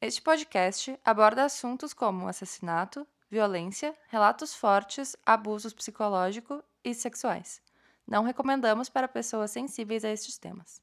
[0.00, 7.60] Este podcast aborda assuntos como assassinato, violência, relatos fortes, abusos psicológicos e sexuais.
[8.06, 10.80] Não recomendamos para pessoas sensíveis a estes temas.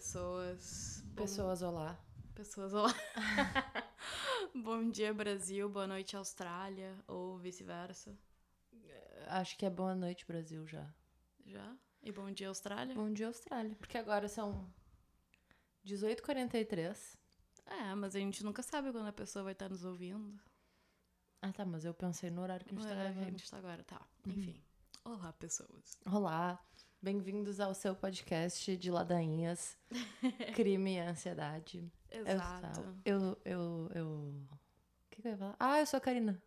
[0.00, 1.02] Pessoas.
[1.06, 1.98] Bom- Pessoas, olá.
[2.34, 2.92] Pessoas, olá.
[4.54, 5.70] Bom dia, Brasil.
[5.70, 6.94] Boa noite, Austrália.
[7.08, 8.14] Ou vice-versa.
[9.28, 10.86] Acho que é boa noite, Brasil, já.
[11.46, 11.74] Já?
[12.02, 12.94] E bom dia, Austrália?
[12.94, 13.74] Bom dia, Austrália.
[13.76, 14.70] Porque agora são
[15.86, 17.16] 18h43.
[17.64, 20.38] É, mas a gente nunca sabe quando a pessoa vai estar nos ouvindo.
[21.40, 23.24] Ah, tá, mas eu pensei no horário que a gente tá É, a gravando.
[23.30, 24.06] gente tá agora, tá.
[24.26, 24.62] Enfim.
[25.06, 25.96] Olá, pessoas.
[26.04, 26.62] Olá,
[27.00, 29.76] bem-vindos ao seu podcast de ladainhas,
[30.54, 31.90] crime e ansiedade.
[32.10, 32.80] Exato.
[33.04, 34.06] Eu, eu, eu, eu...
[34.08, 35.56] O que, que eu ia falar?
[35.58, 36.42] Ah, eu sou a Karina.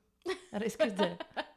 [0.51, 1.17] Era isso que eu ia dizer.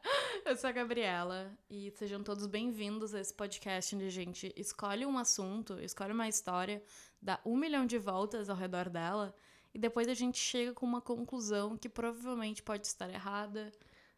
[0.45, 5.05] Eu sou a Gabriela e sejam todos bem-vindos a esse podcast onde a gente escolhe
[5.05, 6.83] um assunto, escolhe uma história,
[7.21, 9.33] dá um milhão de voltas ao redor dela
[9.73, 13.71] e depois a gente chega com uma conclusão que provavelmente pode estar errada.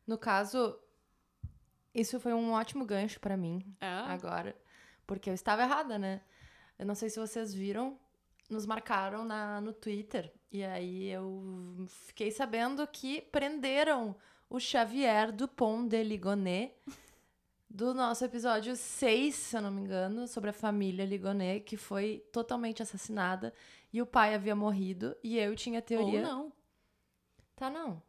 [0.08, 0.76] No caso,
[1.94, 3.86] isso foi um ótimo gancho pra mim É?
[3.88, 4.56] agora,
[5.06, 6.22] porque eu estava errada, né?
[6.78, 7.98] Eu não sei se vocês viram,
[8.50, 14.16] nos marcaram na, no Twitter, e aí eu fiquei sabendo que prenderam
[14.50, 16.72] o Xavier Dupont de Ligonnès
[17.70, 22.24] do nosso episódio 6, se eu não me engano, sobre a família Ligonnès, que foi
[22.32, 23.54] totalmente assassinada
[23.92, 26.20] e o pai havia morrido, e eu tinha teoria.
[26.20, 26.54] Ou não.
[27.56, 28.02] Tá, não.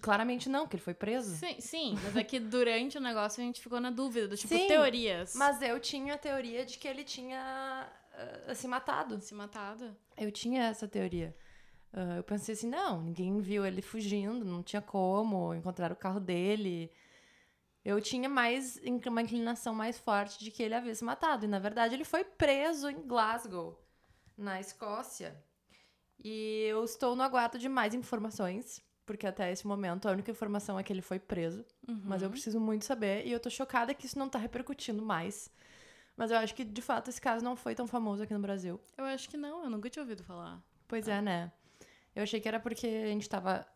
[0.00, 1.36] Claramente não, porque ele foi preso.
[1.36, 4.54] Sim, sim, mas é que durante o negócio a gente ficou na dúvida, do tipo,
[4.54, 5.34] Sim, teorias.
[5.34, 7.90] Mas eu tinha a teoria de que ele tinha
[8.48, 9.20] ah, se matado.
[9.20, 9.94] Se matado.
[10.16, 11.36] Eu tinha essa teoria.
[11.92, 16.20] Ah, eu pensei assim, não, ninguém viu ele fugindo, não tinha como encontrar o carro
[16.20, 16.90] dele.
[17.84, 21.44] Eu tinha mais uma inclinação mais forte de que ele havia se matado.
[21.44, 23.80] E na verdade ele foi preso em Glasgow,
[24.36, 25.36] na Escócia.
[26.22, 30.78] E eu estou no aguardo de mais informações, porque até esse momento a única informação
[30.78, 31.64] é que ele foi preso.
[32.04, 32.26] Mas Uhum.
[32.26, 35.48] eu preciso muito saber e eu tô chocada que isso não tá repercutindo mais.
[36.16, 38.80] Mas eu acho que, de fato, esse caso não foi tão famoso aqui no Brasil.
[38.98, 40.60] Eu acho que não, eu nunca tinha ouvido falar.
[40.88, 41.52] Pois é, né?
[42.14, 43.66] Eu achei que era porque a gente tava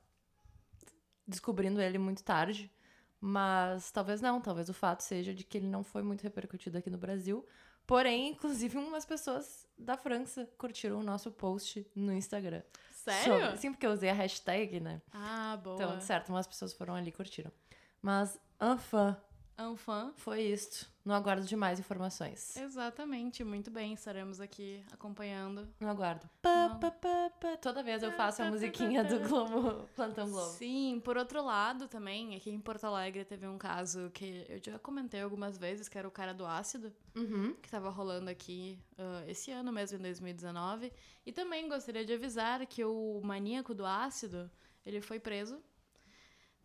[1.27, 2.71] descobrindo ele muito tarde.
[3.21, 6.89] Mas talvez não, talvez o fato seja de que ele não foi muito repercutido aqui
[6.89, 7.45] no Brasil.
[7.87, 12.63] Porém, inclusive, umas pessoas da França curtiram o nosso post no Instagram.
[13.05, 13.25] Sério?
[13.47, 15.01] Sobre- Sim, porque eu usei a hashtag, né?
[15.13, 15.75] Ah, boa.
[15.77, 17.51] Então, de certo, umas pessoas foram ali e curtiram.
[18.03, 19.17] Mas, enfin,
[19.69, 20.13] Um fã.
[20.17, 20.89] foi isto.
[21.05, 22.55] No aguardo de mais informações.
[22.57, 25.67] Exatamente, muito bem, estaremos aqui acompanhando.
[25.81, 26.29] No aguardo.
[26.45, 26.79] Não.
[26.79, 27.57] pá, pá, pá.
[27.57, 30.51] Toda vez eu faço a musiquinha do Globo, Plantão Globo.
[30.53, 34.79] Sim, por outro lado também, aqui em Porto Alegre teve um caso que eu já
[34.79, 37.55] comentei algumas vezes, que era o cara do ácido, Uhum.
[37.55, 40.93] que tava rolando aqui ah, esse ano mesmo, em 2019.
[41.25, 44.51] E também gostaria de avisar que o maníaco do ácido,
[44.85, 45.59] ele foi preso.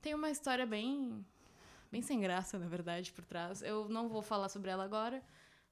[0.01, 1.25] Tem uma história bem,
[1.95, 3.61] bem sem graça, na verdade, por trás.
[3.61, 5.23] Eu não vou falar sobre ela agora,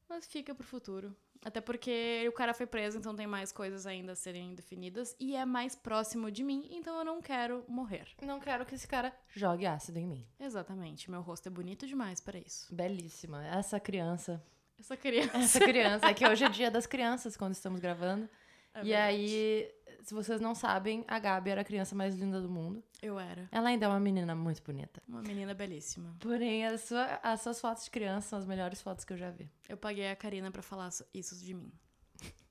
[0.08, 1.14] mas fica pro futuro.
[1.44, 5.14] Até porque o cara foi preso, então tem mais coisas ainda a serem definidas.
[5.20, 8.08] E é mais próximo de mim, então eu não quero morrer.
[8.22, 10.26] Não quero que esse cara jogue ácido em mim.
[10.40, 12.74] Exatamente, meu rosto é bonito demais para isso.
[12.74, 13.46] Belíssima.
[13.46, 14.42] Essa criança.
[14.80, 15.38] Essa criança.
[15.38, 16.06] Essa criança.
[16.06, 18.30] É que hoje é dia das crianças, quando estamos gravando.
[18.76, 19.02] É e verdade.
[19.04, 19.72] aí,
[20.04, 22.84] se vocês não sabem, a Gabi era a criança mais linda do mundo.
[23.02, 25.02] Eu era Ela ainda é uma menina muito bonita.
[25.08, 26.16] uma menina belíssima.
[26.20, 29.30] Porém, a sua- as suas fotos de criança são as melhores fotos que eu já
[29.32, 29.50] vi.
[29.68, 31.72] Eu paguei a Karina pra falar so- isso de mim.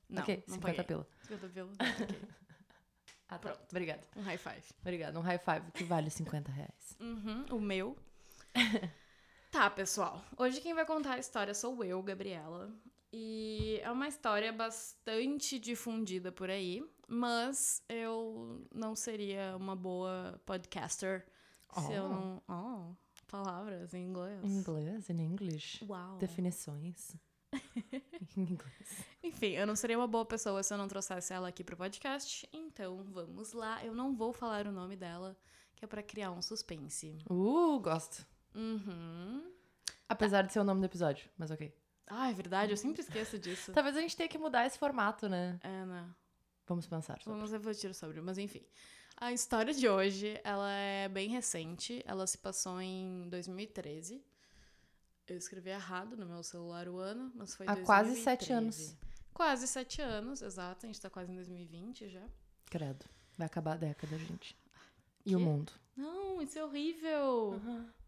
[0.09, 0.83] Não, ok, não 50 paguei.
[0.85, 1.07] pila.
[1.23, 1.71] 50 pila.
[2.19, 2.21] ok.
[3.29, 3.39] Ah, tá.
[3.39, 3.61] Pronto.
[3.71, 4.01] Obrigada.
[4.15, 4.63] Um high five.
[4.81, 5.19] Obrigada.
[5.19, 6.95] Um high five que vale 50 reais.
[6.99, 7.97] Uhum, o meu.
[9.51, 10.23] tá, pessoal.
[10.37, 12.71] Hoje quem vai contar a história sou eu, Gabriela.
[13.11, 16.83] E é uma história bastante difundida por aí,
[17.13, 21.25] mas eu não seria uma boa podcaster
[21.85, 22.09] se eu Oh.
[22.09, 22.43] não.
[22.47, 22.95] Oh,
[23.27, 24.43] palavras em inglês.
[24.43, 25.85] Em inglês, em English.
[25.85, 26.17] Uau.
[26.17, 27.15] Definições.
[28.37, 29.05] em inglês.
[29.23, 32.47] Enfim, eu não seria uma boa pessoa se eu não trouxesse ela aqui pro podcast.
[32.51, 33.83] Então, vamos lá.
[33.85, 35.37] Eu não vou falar o nome dela,
[35.75, 37.17] que é pra criar um suspense.
[37.29, 38.25] Uh, gosto.
[38.55, 39.51] Uhum.
[40.09, 41.73] Apesar de ser o nome do episódio, mas ok.
[42.07, 43.71] Ah, é verdade, eu sempre esqueço disso.
[43.71, 45.57] Talvez a gente tenha que mudar esse formato, né?
[45.63, 46.09] É, né?
[46.67, 47.37] Vamos pensar sobre.
[47.37, 48.65] Vamos refletir sobre, mas enfim.
[49.17, 52.01] A história de hoje, ela é bem recente.
[52.05, 54.23] Ela se passou em 2013.
[55.27, 57.85] Eu escrevi errado no meu celular o ano, mas foi Há 2013.
[57.85, 58.95] quase sete anos.
[59.33, 60.85] Quase sete anos, exato.
[60.85, 62.27] A gente tá quase em 2020 já.
[62.65, 63.05] Credo.
[63.37, 64.57] Vai acabar a década, gente.
[65.25, 65.45] E o Quê?
[65.45, 65.71] mundo?
[65.95, 67.59] Não, isso é horrível.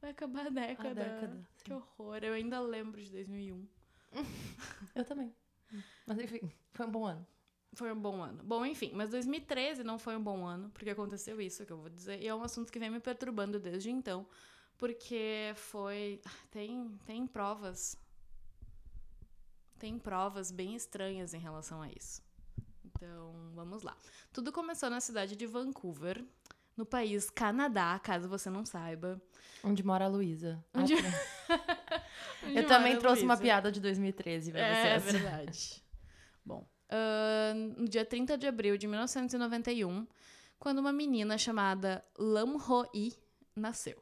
[0.02, 0.90] Vai acabar a década.
[0.90, 1.48] A década.
[1.63, 2.18] Que horror.
[2.24, 3.68] Eu ainda lembro de 2001.
[4.96, 5.34] Eu também.
[6.06, 7.25] Mas enfim, foi um bom ano.
[7.75, 8.42] Foi um bom ano.
[8.44, 11.89] Bom, enfim, mas 2013 não foi um bom ano, porque aconteceu isso que eu vou
[11.89, 12.22] dizer.
[12.22, 14.25] E é um assunto que vem me perturbando desde então.
[14.77, 16.22] Porque foi.
[16.51, 17.98] Tem, tem provas.
[19.77, 22.22] Tem provas bem estranhas em relação a isso.
[22.86, 23.95] Então, vamos lá.
[24.31, 26.24] Tudo começou na cidade de Vancouver,
[26.78, 29.21] no país Canadá, caso você não saiba.
[29.63, 30.63] Onde mora a Luísa.
[30.74, 32.06] Onde- Ah, tá.
[32.56, 35.13] Eu também trouxe uma piada de 2013 pra É vocês.
[35.13, 35.83] verdade.
[36.45, 40.05] Bom, ah, no dia 30 de abril de 1991,
[40.59, 43.13] quando uma menina chamada Lam Ho-i
[43.55, 44.01] nasceu.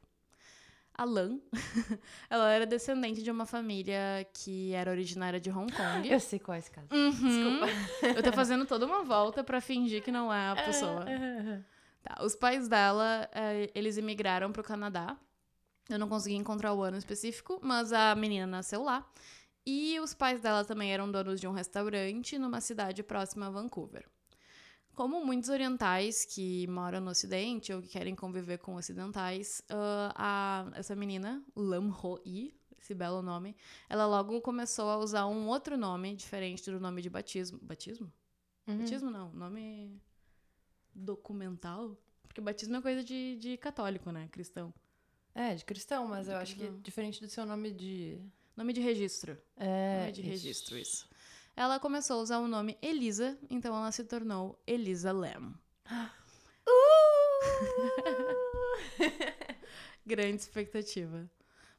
[0.95, 1.39] A Lam,
[2.29, 6.07] ela era descendente de uma família que era originária de Hong Kong.
[6.07, 6.87] Eu sei qual é esse caso.
[6.91, 7.09] Uhum.
[7.09, 7.67] Desculpa.
[8.15, 11.05] Eu tô fazendo toda uma volta pra fingir que não é a pessoa.
[12.03, 15.15] Tá, os pais dela, eh, eles imigraram pro Canadá.
[15.89, 19.09] Eu não consegui encontrar o ano específico, mas a menina nasceu lá.
[19.65, 24.05] E os pais dela também eram donos de um restaurante numa cidade próxima a Vancouver.
[24.93, 30.71] Como muitos orientais que moram no Ocidente ou que querem conviver com ocidentais, ah, a-
[30.77, 33.55] essa menina, Lam Ho-i, esse belo nome,
[33.89, 37.57] ela logo começou a usar um outro nome diferente do nome de batismo.
[37.61, 38.11] Batismo?
[38.67, 38.79] Uhum.
[38.79, 39.99] Batismo não, nome
[40.93, 41.97] documental.
[42.23, 44.27] Porque batismo é coisa de, de católico, né?
[44.31, 44.73] Cristão.
[45.35, 46.81] É, de cristão, mas eu acho que Cristão.
[46.81, 48.19] diferente do seu nome de.
[48.55, 49.37] Nome de registro.
[49.57, 50.01] É.
[50.01, 51.07] nome de registro, isso.
[51.55, 55.53] Ela começou a usar o nome Elisa, então ela se tornou Elisa Lam.
[60.05, 61.29] Grande expectativa.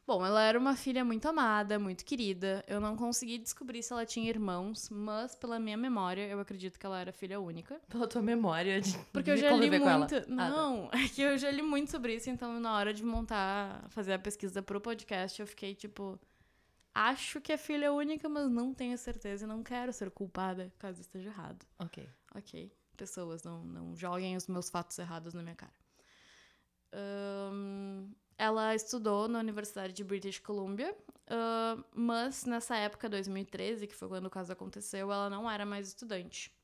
[0.06, 2.62] Bom, ela era uma filha muito amada, muito querida.
[2.68, 6.84] Eu não consegui descobrir se ela tinha irmãos, mas pela minha memória, eu acredito que
[6.84, 7.80] ela era filha única.
[7.88, 8.98] Pela tua memória de.
[9.12, 9.88] Porque eu já li muito.
[9.88, 10.24] Ah, tá.
[10.28, 14.12] Não, é que eu já li muito sobre isso, então na hora de montar, fazer
[14.12, 16.18] a pesquisa pro podcast, eu fiquei tipo.
[16.94, 21.00] Acho que é filha única, mas não tenho certeza e não quero ser culpada caso
[21.00, 21.66] esteja errado.
[21.78, 22.08] Ok.
[22.34, 22.72] Ok.
[22.96, 25.74] Pessoas, não, não joguem os meus fatos errados na minha cara.
[26.92, 30.96] Ahn, ela estudou na Universidade de British Columbia,
[31.28, 35.88] ahn, mas nessa época, 2013, que foi quando o caso aconteceu, ela não era mais
[35.88, 36.54] estudante.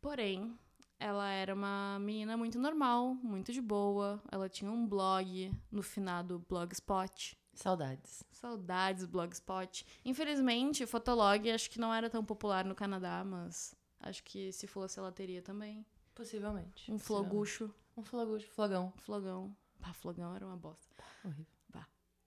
[0.00, 0.58] Porém,
[0.98, 4.20] ela era uma menina muito normal, muito de boa.
[4.32, 7.38] Ela tinha um blog no finado Blogspot.
[7.56, 8.22] Saudades.
[8.32, 9.84] Saudades Blogspot.
[10.04, 14.98] Infelizmente, Fotolog acho que não era tão popular no Canadá, mas acho que se fosse
[14.98, 15.84] ela teria também.
[16.14, 16.90] Possivelmente.
[16.90, 18.48] Um flogucho, Um flogucho.
[18.50, 18.92] Flogão.
[18.96, 19.56] um flogão.
[19.80, 20.94] Pá, flogão era uma bosta.
[21.24, 21.46] Horrível.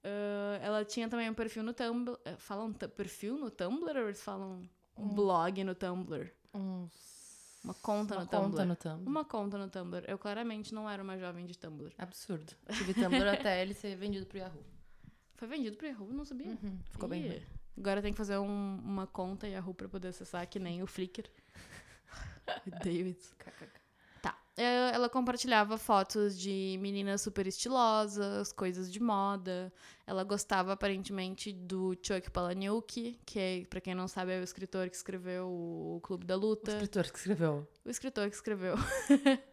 [0.02, 2.18] Ah, ela tinha também um perfil no Tumblr.
[2.24, 4.62] eh, Falam perfil no Tumblr ou eles falam
[4.98, 6.32] um Um- blog no Tumblr?
[6.54, 7.60] Uns...
[7.62, 8.50] Uma conta uma no Tumblr.
[8.52, 9.10] conta no Tumblr.
[9.10, 10.06] Uma conta no Tumblr.
[10.08, 11.92] Eu claramente não era uma jovem de Tumblr.
[11.98, 12.54] Absurdo.
[12.78, 14.64] Tive Tumblr até ele ser vendido pro Yahoo.
[15.40, 16.48] Foi vendido pro Yahoo, não sabia.
[16.48, 17.42] Uhum, Ficou bem Ih, ruim.
[17.78, 21.24] Agora tem que fazer um- uma conta Yahoo pra poder acessar, que nem o Flickr.
[22.84, 23.18] David.
[24.22, 24.38] Tá.
[24.58, 29.72] É, Ela compartilhava fotos de meninas super estilosas, coisas de moda.
[30.06, 34.90] Ela gostava, aparentemente, do Chuck Palahniuk, que, é, pra quem não sabe, é o escritor
[34.90, 36.72] que escreveu o Clube da O Luta.
[36.72, 37.68] escritor que escreveu.
[37.86, 38.76] O escritor que escreveu.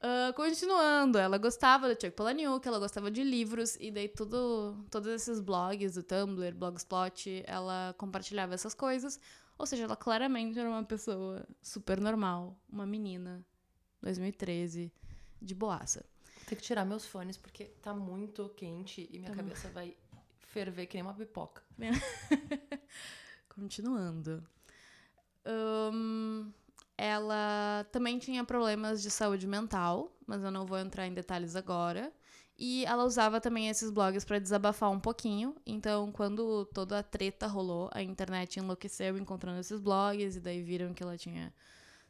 [0.00, 5.08] Ah, continuando, ela gostava do Chuck Palahniuk, ela gostava de livros, e daí tudo, todos
[5.08, 9.20] esses blogs, do Tumblr, Blogspot, ela compartilhava essas coisas.
[9.58, 13.44] Ou seja, ela claramente era uma pessoa super normal, uma menina,
[14.00, 14.92] 2013,
[15.42, 16.04] de boaça.
[16.46, 19.96] Ter que tirar meus fones porque tá muito quente e minha Tá cabeça vai
[20.38, 21.62] ferver que nem uma pipoca.
[23.48, 24.46] Continuando.
[25.44, 26.52] Ahn,
[26.98, 32.12] ela também tinha problemas de saúde mental, mas eu não vou entrar em detalhes agora.
[32.58, 35.54] E ela usava também esses blogs para desabafar um pouquinho.
[35.64, 40.92] Então, quando toda a treta rolou, a internet enlouqueceu encontrando esses blogs, e daí viram
[40.92, 41.54] que ela tinha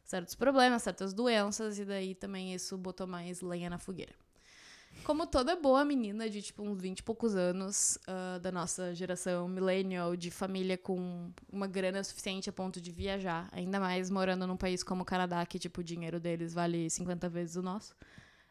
[0.03, 4.15] certos problemas, certas doenças, e daí também isso botou mais lenha na fogueira.
[5.03, 9.47] Como toda boa menina de, tipo, uns 20 e poucos anos ah, da nossa geração
[9.47, 14.57] millennial, de família com uma grana suficiente a ponto de viajar, ainda mais morando num
[14.57, 17.95] país como o Canadá, que, tipo, o dinheiro deles vale 50 vezes o nosso,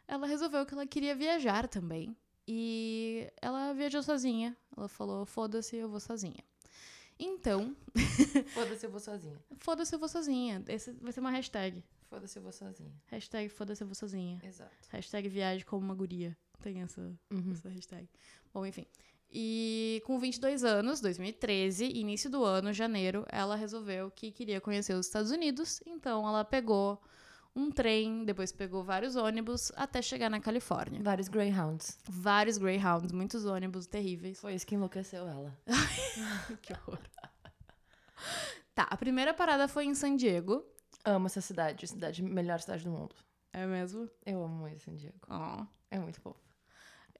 [0.06, 2.16] ela resolveu que ela queria viajar também.
[2.46, 4.56] E ela viajou sozinha.
[4.76, 6.42] Ela falou: foda-se, eu vou sozinha.
[7.20, 7.76] Então,
[8.54, 9.36] Foda-se, eu vou sozinha.
[9.58, 10.64] foda-se, eu vou sozinha.
[10.68, 11.84] Esse vai ser uma hashtag.
[12.08, 12.92] Foda-se, eu vou sozinha.
[13.06, 14.40] Hashtag foda-se, eu vou sozinha.
[14.42, 14.70] Exato.
[14.90, 16.36] Hashtag viagem como uma guria.
[16.60, 17.00] Tem essa,
[17.30, 17.52] Uhum.
[17.52, 18.08] essa hashtag.
[18.52, 18.86] Bom, enfim.
[19.30, 25.06] E com 22 anos, 2013, início do ano, janeiro, ela resolveu que queria conhecer os
[25.06, 26.98] Estados Unidos, então ela pegou
[27.54, 31.02] um trem, depois pegou vários ônibus até chegar na Califórnia.
[31.02, 31.98] Vários Greyhounds.
[32.08, 34.40] Vários Greyhounds, muitos ônibus terríveis.
[34.40, 35.54] Foi isso que enlouqueceu ela.
[36.62, 36.98] que horror.
[38.74, 40.64] Tá, a primeira parada foi em San Diego.
[41.04, 43.14] Amo essa cidade, cidade, melhor cidade do mundo.
[43.52, 44.08] É mesmo?
[44.24, 45.18] Eu amo muito San Diego.
[45.28, 45.64] Oh.
[45.90, 46.40] É muito fofo.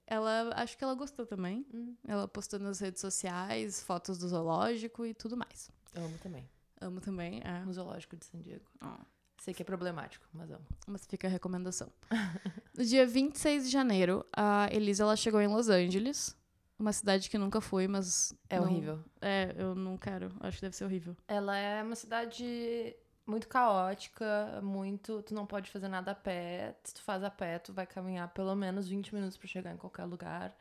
[0.07, 1.67] Ela, acho que ela gostou também.
[1.73, 1.95] Hum.
[2.07, 5.71] Ela postou nas redes sociais fotos do zoológico e tudo mais.
[5.95, 6.49] Eu amo também.
[6.81, 7.65] Amo também, é.
[7.65, 8.65] No zoológico de San Diego.
[8.83, 9.05] Oh.
[9.41, 10.67] Sei que é problemático, mas amo.
[10.87, 11.93] Mas fica a recomendação.
[12.77, 16.37] no dia 26 de janeiro, a Elisa ela chegou em Los Angeles.
[16.79, 18.33] Uma cidade que nunca fui, mas.
[18.49, 19.05] É não- horrível.
[19.21, 20.33] É, eu não quero.
[20.41, 21.17] Acho que deve ser horrível.
[21.27, 22.97] Ela é uma cidade
[23.29, 25.23] muito caótica, muito.
[25.23, 26.75] Tu não pode fazer nada a pé.
[26.83, 29.77] Se tu faz a pé, tu vai caminhar pelo menos 20 minutos pra chegar em
[29.77, 30.57] qualquer lugar.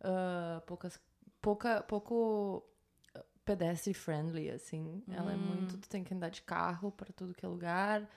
[0.00, 0.98] Ah, poucas.
[1.42, 2.64] Pouca, pouco
[3.14, 5.02] ah, pedestre friendly, assim.
[5.08, 5.38] Ela é Hum.
[5.38, 5.78] muito.
[5.78, 8.08] Tu tem que andar de carro pra tudo que é lugar.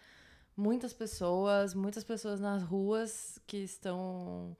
[0.56, 4.56] Muitas pessoas, muitas pessoas nas ruas que estão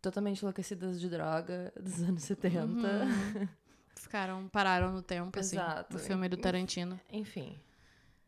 [0.00, 2.66] totalmente enlouquecidas de droga dos anos 70.
[2.66, 3.48] Uhum.
[3.94, 5.56] Ficaram, pararam no tempo, assim.
[5.56, 5.92] Exato.
[5.92, 6.98] No filme do Tarantino.
[7.10, 7.60] Enfim,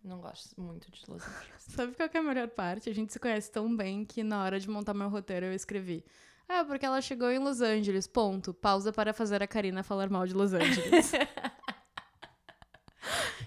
[0.05, 1.63] não gosto muito de Los Angeles.
[1.69, 2.91] Sabe qual que é a melhor parte?
[2.91, 6.05] A gente se conhece tão bem que na hora de montar meu roteiro eu escrevi.
[6.49, 8.53] Ah, porque ela chegou em Los Angeles, ponto.
[8.53, 11.13] Pausa para fazer a Karina falar mal de Los Angeles.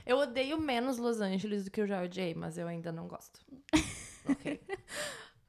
[0.05, 3.39] Eu odeio menos Los Angeles do que eu já odiei, mas eu ainda não gosto.
[4.29, 4.61] ok.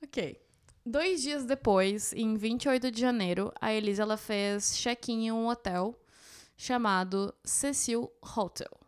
[0.02, 0.40] ok.
[0.84, 5.94] Dois dias depois, em 28 de janeiro, a Elisa ela fez check-in em um hotel
[6.56, 8.86] chamado Cecil Hotel.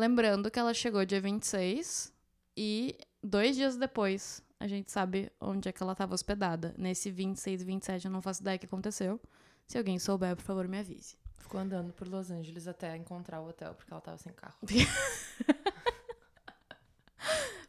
[0.00, 2.10] Lembrando que ela chegou dia 26
[2.56, 6.74] e dois dias depois a gente sabe onde é que ela estava hospedada.
[6.78, 9.20] Nesse 26 e 27 eu não faço ideia o que aconteceu.
[9.66, 11.18] Se alguém souber, por favor, me avise.
[11.36, 14.56] ficou andando por Los Angeles até encontrar o hotel, porque ela tava sem carro.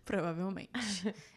[0.05, 0.71] Provavelmente.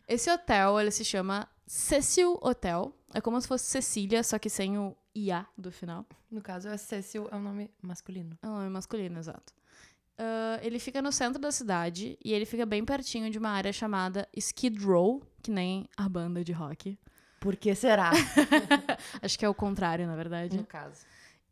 [0.07, 2.97] Esse hotel, ele se chama Cecil Hotel.
[3.13, 6.07] É como se fosse Cecília, só que sem o IA do final.
[6.31, 8.39] No caso, é Cecil, é um nome masculino.
[8.41, 9.53] É um nome masculino, exato.
[10.19, 13.73] Ah, ele fica no centro da cidade e ele fica bem pertinho de uma área
[13.73, 16.99] chamada Skid Row, que nem a banda de rock.
[17.41, 18.11] Por que será?
[19.21, 20.57] Acho que é o contrário, na verdade.
[20.57, 21.05] no caso.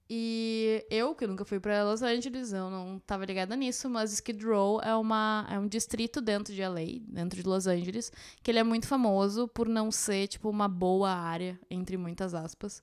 [0.09, 4.45] E eu, que nunca fui pra Los Angeles, eu não tava ligada nisso, mas Skid
[4.45, 8.59] Row é, uma, é um distrito dentro de LA, dentro de Los Angeles, que ele
[8.59, 12.83] é muito famoso por não ser, tipo, uma boa área, entre muitas aspas,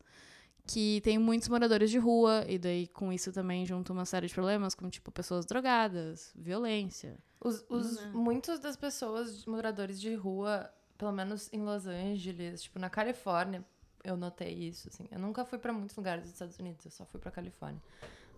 [0.70, 4.34] que tem muitos moradores de rua, e daí com isso também junto uma série de
[4.36, 7.18] problemas, como, tipo, pessoas drogadas, violência.
[7.44, 8.12] Os, os, Uhum.
[8.24, 13.66] Muitos das pessoas, moradores de rua, pelo menos em Los Angeles, tipo, na Califórnia,
[14.04, 15.08] eu notei isso, assim.
[15.12, 17.82] Eu nunca fui pra muitos lugares dos Estados Unidos, eu só fui pra Califórnia.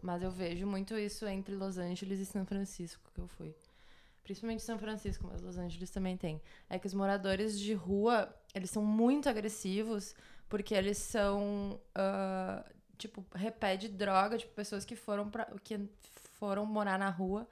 [0.01, 3.53] Mas eu vejo muito isso entre Los Angeles e São Francisco, que eu fui.
[4.23, 6.41] Principalmente São Francisco, mas Los Angeles também tem.
[6.69, 10.15] É que os moradores de rua, eles são muito agressivos,
[10.51, 12.65] porque eles são, ah,
[12.97, 15.79] tipo, repé de droga, tipo, pessoas que foram, pra, que
[16.37, 17.47] foram morar na rua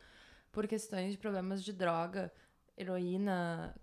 [0.51, 2.29] por questões de problemas de droga,
[2.77, 3.73] heroína,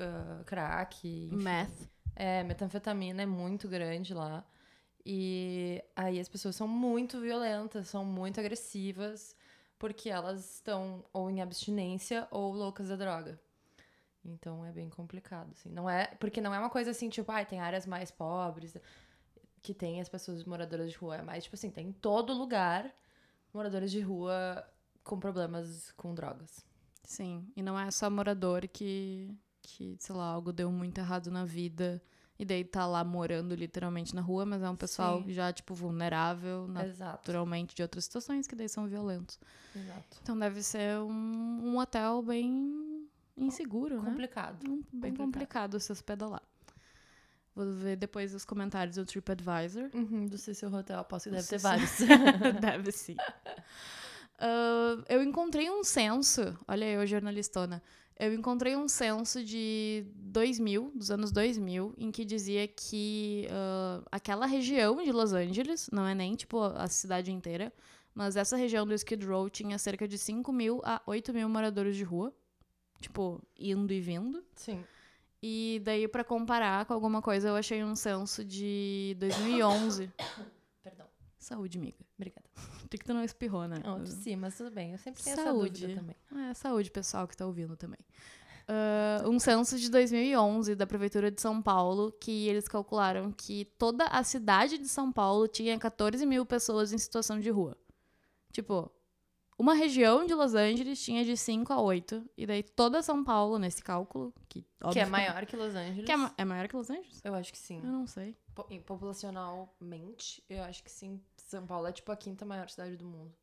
[0.00, 1.36] ah, crack, enfim.
[1.36, 1.90] Meth.
[2.16, 4.42] É, metanfetamina é muito grande lá.
[5.04, 9.36] E aí as pessoas são muito violentas, são muito agressivas,
[9.78, 13.38] porque elas estão ou em abstinência ou loucas da droga.
[14.28, 15.70] Então é bem complicado, assim.
[15.70, 18.76] Não é, porque não é uma coisa assim, tipo, ai, tem áreas mais pobres
[19.62, 21.16] que tem as pessoas moradoras de rua.
[21.16, 22.94] É mais, tipo assim, tem em todo lugar
[23.52, 24.64] moradores de rua
[25.02, 26.64] com problemas com drogas.
[27.02, 31.44] Sim, e não é só morador que, que, sei lá, algo deu muito errado na
[31.44, 32.02] vida
[32.38, 35.32] e daí tá lá morando literalmente na rua, mas é um pessoal Sim.
[35.32, 37.18] já, tipo, vulnerável Exato.
[37.18, 39.40] naturalmente de outras situações que daí são violentos.
[39.74, 40.18] Exato.
[40.22, 42.87] Então deve ser um, um hotel bem
[43.38, 44.10] inseguro, né?
[44.10, 44.64] Complicado.
[44.64, 45.16] Bem complicado.
[45.16, 46.42] complicado se hospedar.
[47.54, 49.90] Vou ver depois os comentários do TripAdvisor.
[49.92, 51.68] Uhum, do Cecil Hotel, aposto que deve ter Cecil.
[51.68, 51.98] vários.
[52.60, 53.16] Deve sim.
[54.38, 57.82] Ah, eu encontrei um censo, olha eu, jornalistona.
[58.16, 64.46] Eu encontrei um censo de 2000, dos anos 2000, em que dizia que ah, aquela
[64.46, 67.72] região de Los Angeles, não é nem tipo a cidade inteira,
[68.14, 71.96] mas essa região do Skid Row tinha cerca de 5 mil a 8 mil moradores
[71.96, 72.32] de rua.
[73.00, 74.42] Tipo, indo e vindo.
[74.56, 74.84] Sim.
[75.42, 80.10] E daí, pra comparar com alguma coisa, eu achei um censo de 2011.
[80.82, 81.06] Perdão.
[81.38, 81.98] Saúde, amiga.
[82.16, 82.44] Obrigada.
[82.90, 83.80] Tem que tu não espirrou, né?
[83.84, 84.92] Não, sim, mas tudo bem.
[84.92, 85.84] Eu sempre tenho Saúde.
[85.84, 86.48] essa dúvida também.
[86.50, 88.00] É, saúde, pessoal que tá ouvindo também.
[88.66, 94.04] ah, um censo de 2011 da Prefeitura de São Paulo, que eles calcularam que toda
[94.06, 97.76] a cidade de São Paulo tinha 14 mil pessoas em situação de rua.
[98.52, 98.90] Tipo,
[99.58, 102.24] uma região de Los Angeles tinha de 5 a 8.
[102.36, 106.06] E daí toda São Paulo, nesse cálculo, que, que é maior que Los Angeles.
[106.06, 107.20] Que é, ma- é maior que Los Angeles?
[107.24, 107.78] Eu acho que sim.
[107.78, 108.36] Eu não sei.
[108.54, 111.20] Po- em- Populacionalmente, eu acho que sim.
[111.36, 113.34] São Paulo é tipo a quinta maior cidade do mundo.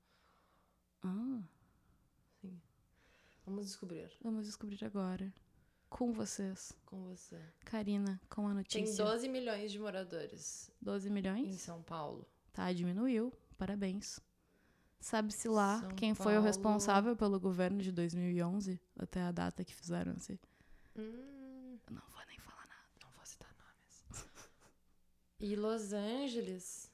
[1.03, 1.41] Ah,
[3.45, 5.31] Vamos descobrir vamos descobrir agora.
[5.87, 6.73] Com vocês.
[6.85, 7.39] com você.
[7.63, 9.05] Karina, com a Tem notícia.
[9.05, 11.55] 12 milhões de moradores 12 em milhões?
[11.61, 12.25] São Paulo.
[12.51, 13.31] Tá, diminuiu.
[13.57, 14.19] Parabéns.
[15.05, 16.47] Sabe-se lá São quem foi o Paulo.
[16.47, 20.39] responsável pelo governo de 2011 até a data que fizeram assim.
[20.97, 22.89] Hum, não vou nem falar nada.
[23.03, 24.25] não vou citar nomes.
[25.39, 26.91] e Los Angeles.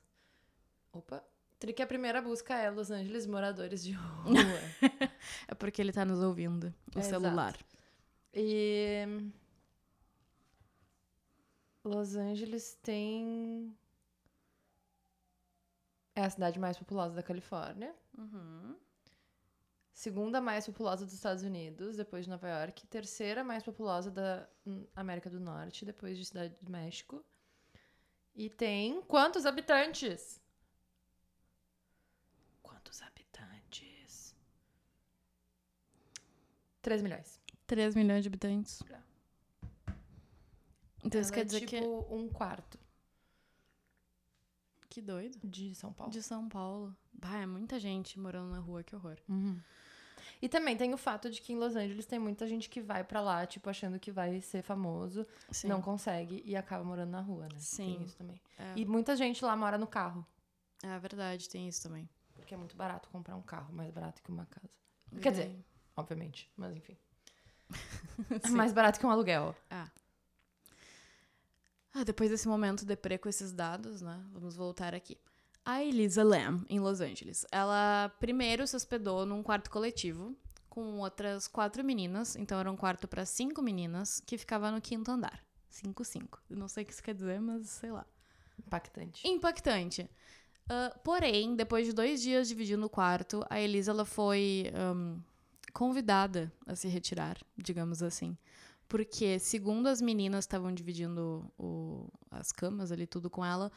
[0.91, 1.23] Opa.
[1.57, 4.25] Tri que a primeira busca é Los Angeles moradores de rua.
[5.47, 6.73] É porque ele tá nos ouvindo.
[6.93, 7.55] O É, celular.
[8.33, 9.05] E
[11.85, 13.73] Los Angeles tem
[16.15, 18.75] é a cidade mais populosa da Califórnia, Uhum.
[19.93, 24.47] segunda mais populosa dos Estados Unidos, depois de Nova York, terceira mais populosa da
[24.95, 27.23] América do Norte, depois de Cidade do México.
[28.35, 30.41] E tem quantos habitantes?
[32.63, 34.35] Quantos habitantes?
[36.81, 37.39] 3 milhões.
[37.67, 38.81] 3 milhões de habitantes.
[41.03, 42.79] Então isso quer é dizer tipo um quarto
[44.91, 45.01] que.
[45.01, 45.39] Doido.
[45.43, 46.11] de São Paulo.
[46.11, 46.95] De São Paulo.
[47.13, 49.17] Bah, é muita gente morando na rua, que horror.
[50.41, 53.03] E também tem o fato de que em Los Angeles tem muita gente que vai
[53.03, 55.67] pra lá, tipo, achando que vai ser famoso, Sim.
[55.67, 57.59] não consegue e acaba morando na rua, né?
[57.59, 57.95] Sim.
[57.97, 58.41] Tem isso também.
[58.57, 60.25] É, E muita gente lá mora no carro,
[60.83, 62.09] é verdade, tem isso também.
[62.33, 64.69] porque é muito barato comprar um carro, mais barato que uma casa.
[65.11, 66.97] E Quer dizer, obviamente, mas enfim.
[68.43, 69.55] É mais barato que um aluguel.
[69.69, 69.89] Ah,
[72.05, 74.23] depois desse momento deprê com esses dados, né?
[74.31, 75.17] Vamos voltar aqui.
[75.63, 80.35] A Elisa Lam, em Los Angeles, ela primeiro se hospedou num quarto coletivo
[80.69, 82.35] com outras quatro meninas.
[82.35, 85.43] Então era um quarto para cinco meninas que ficava no quinto andar.
[85.69, 86.41] Cinco, cinco.
[86.49, 88.05] Eu não sei o que isso quer dizer, mas sei lá.
[88.57, 89.27] Impactante.
[89.27, 90.09] Impactante.
[90.69, 95.19] Ah, porém, depois de dois dias dividindo o quarto, a Elisa ela foi ahm,
[95.73, 98.37] convidada a se retirar, digamos assim.
[98.91, 103.71] Porque, segundo as meninas estavam dividindo o- as camas ali, tudo com ela,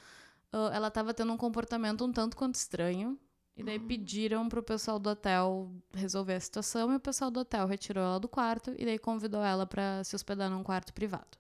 [0.53, 3.17] ah, ela estava tendo um comportamento um tanto quanto estranho.
[3.57, 7.65] E daí pediram pro pessoal do hotel resolver a situação e o pessoal do hotel
[7.69, 11.39] retirou ela do quarto e daí convidou ela para se hospedar num quarto privado.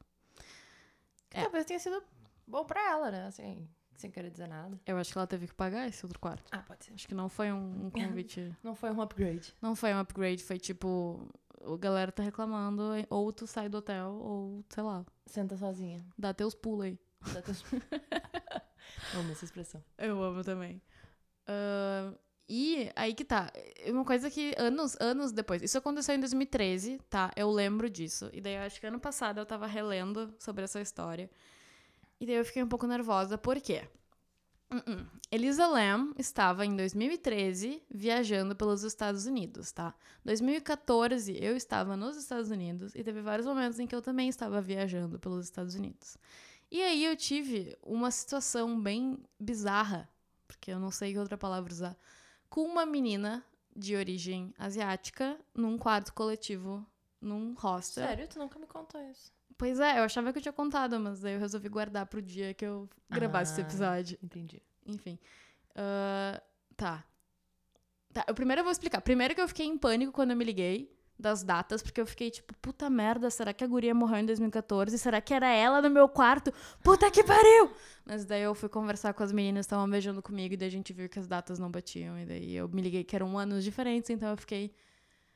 [1.32, 1.42] É.
[1.42, 2.00] Talvez tenha sido
[2.46, 3.26] bom pra ela, né?
[3.26, 4.78] Assim, sem querer dizer nada.
[4.86, 6.48] Eu acho que ela teve que pagar esse outro quarto.
[6.52, 6.92] Ah, pode ser.
[6.94, 8.54] Acho que não foi um, um convite.
[8.62, 9.52] Não foi um upgrade.
[9.60, 11.28] não foi um upgrade, foi tipo.
[11.66, 16.04] A galera tá reclamando, ou tu sai do hotel, ou sei lá, Senta sozinha.
[16.18, 16.98] dá teus pulos aí.
[17.32, 17.64] Dá teus-
[19.14, 19.82] Amo essa expressão.
[19.98, 20.80] Eu amo também.
[21.48, 22.14] Ahn,
[22.48, 23.50] e aí que tá.
[23.78, 25.62] É Uma coisa que anos, anos depois.
[25.62, 27.30] Isso aconteceu em 2013, tá?
[27.36, 28.28] Eu lembro disso.
[28.32, 31.30] E daí eu acho que ano passado eu tava relendo sobre essa história.
[32.20, 33.38] E daí eu fiquei um pouco nervosa.
[33.38, 33.88] Por quê?
[34.74, 35.06] Uh-uh.
[35.30, 39.94] Elisa Lam estava em 2013 viajando pelos Estados Unidos, tá?
[40.24, 44.60] 2014 eu estava nos Estados Unidos e teve vários momentos em que eu também estava
[44.60, 46.18] viajando pelos Estados Unidos.
[46.72, 50.08] E aí eu tive uma situação bem bizarra,
[50.48, 51.96] porque eu não sei que outra palavra usar,
[52.50, 53.44] com uma menina
[53.76, 56.84] de origem asiática num quarto coletivo,
[57.20, 58.08] num hostel.
[58.08, 58.26] Sério?
[58.26, 59.32] Tu nunca me contou isso.
[59.56, 62.52] Pois é, eu achava que eu tinha contado, mas daí eu resolvi guardar pro dia
[62.54, 63.64] que eu gravasse esse Ah.
[63.64, 64.18] episódio.
[64.22, 64.60] Entendi.
[64.86, 65.18] Enfim.
[65.74, 66.42] Ah,
[66.76, 67.04] tá.
[68.12, 69.00] Tá, eu primeiro eu vou explicar.
[69.00, 72.30] Primeiro que eu fiquei em pânico quando eu me liguei das datas, porque eu fiquei
[72.30, 74.98] tipo, puta merda, será que a guria morreu em 2014?
[74.98, 76.52] Será que era ela no meu quarto?
[76.82, 77.70] Puta que pariu!
[78.04, 80.92] Mas daí eu fui conversar com as meninas estavam beijando comigo e daí a gente
[80.92, 82.18] viu que as datas não batiam.
[82.18, 84.74] E daí eu me liguei que eram anos diferentes, então eu fiquei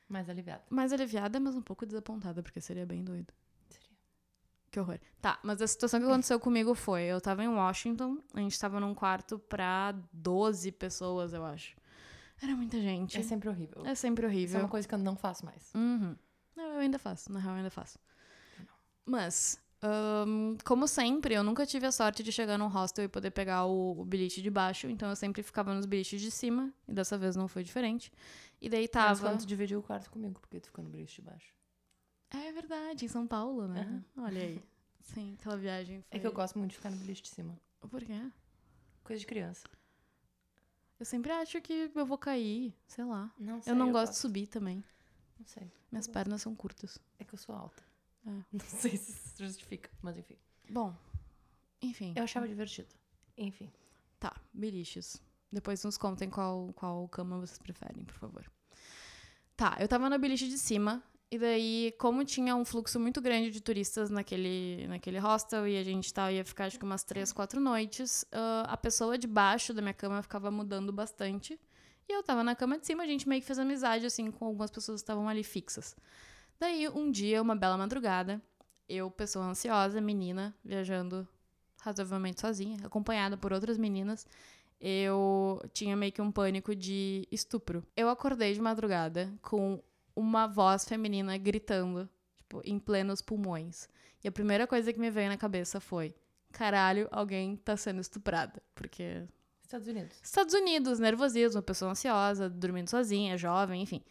[0.09, 0.62] Mais aliviada.
[0.70, 3.33] mais aliviada, mas um pouco desapontada, porque seria bem doido.
[4.79, 5.01] Que horror.
[5.21, 8.79] Tá, mas a situação que aconteceu comigo foi: eu tava em Washington, a gente tava
[8.79, 11.77] num quarto pra 12 pessoas, eu acho.
[12.41, 13.19] Era muita gente.
[13.19, 13.85] É sempre horrível.
[13.85, 14.61] É sempre Isso é horrível.
[14.61, 15.73] uma coisa que eu não faço mais.
[15.75, 16.14] Uhum.
[16.57, 17.99] Não, eu ainda faço, na real, eu ainda faço.
[19.05, 23.33] Mas, ahn, como sempre, eu nunca tive a sorte de chegar num hostel e poder
[23.33, 26.93] pegar o, o bilhete de baixo, então eu sempre ficava nos bilhetes de cima, e
[26.93, 28.12] dessa vez não foi diferente.
[28.61, 29.21] E daí Mas tava.
[29.21, 31.58] quando tu dividiu o quarto comigo, porque tu ficou no brilho de baixo.
[32.31, 34.03] É verdade, em São Paulo, né?
[34.17, 34.62] Olha aí.
[35.01, 36.05] Sim, aquela viagem.
[36.11, 37.59] É que eu gosto muito de ficar no bilhete de cima.
[37.81, 38.31] Por quê?
[39.03, 39.67] Coisa de criança.
[40.99, 43.33] Eu sempre acho que eu vou cair, sei lá.
[43.38, 44.85] Não eu não gosto de subir também.
[45.38, 45.62] Não sei.
[45.91, 46.12] Minhas Eu gosto.
[46.12, 46.99] pernas são curtas.
[47.19, 47.83] É que eu sou alta.
[48.27, 48.31] É.
[48.53, 50.37] Não sei se isso justifica, mas enfim.
[50.69, 50.95] Bom,
[51.81, 52.12] enfim.
[52.17, 52.88] Eu achava divertido.
[53.37, 53.71] Enfim.
[54.19, 55.23] Tá, beliches.
[55.51, 58.45] Depois nos contem qual, qual cama vocês preferem, por favor.
[59.57, 61.03] Tá, eu tava na beliche de cima.
[61.31, 65.83] E daí, como tinha um fluxo muito grande de turistas naquele, naquele hostel e a
[65.83, 69.75] gente tá, ia ficar acho que umas três, quatro noites, ah, a pessoa de baixo
[69.75, 71.61] da minha cama ficava mudando bastante.
[72.09, 74.47] E eu tava na cama de cima, a gente meio que fez amizade, assim, com
[74.47, 75.95] algumas pessoas que estavam ali fixas.
[76.59, 78.41] Daí, um dia, uma bela madrugada,
[78.88, 81.29] eu, pessoa ansiosa, menina, viajando
[81.83, 84.27] razoavelmente sozinha, acompanhada por outras meninas,
[84.81, 87.85] eu tinha meio que um pânico de estupro.
[87.95, 89.83] Eu acordei de madrugada com
[90.18, 93.88] uma voz feminina gritando, tipo, em plenos pulmões.
[94.22, 96.14] E a primeira coisa que me veio na cabeça foi:
[96.52, 98.61] caralho, alguém tá sendo estuprada.
[98.74, 99.22] Porque
[99.62, 100.16] Estados Unidos.
[100.22, 104.02] Estados Unidos, nervosismo, pessoa ansiosa, dormindo sozinha, jovem, enfim.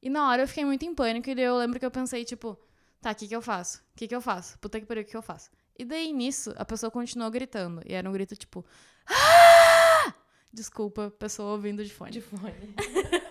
[0.00, 2.24] E na hora eu fiquei muito em pânico e daí eu lembro que eu pensei,
[2.24, 2.58] tipo,
[3.00, 3.78] tá, o que que eu faço?
[3.78, 4.58] O que que eu faço?
[4.58, 5.50] Puta que pariu, o que que eu faço?
[5.78, 7.82] E daí nisso, a pessoa continuou gritando.
[7.84, 8.64] E era um grito tipo.
[9.06, 10.14] "Ah!"
[10.52, 12.10] Desculpa, pessoa ouvindo de fone.
[12.10, 12.52] De fone.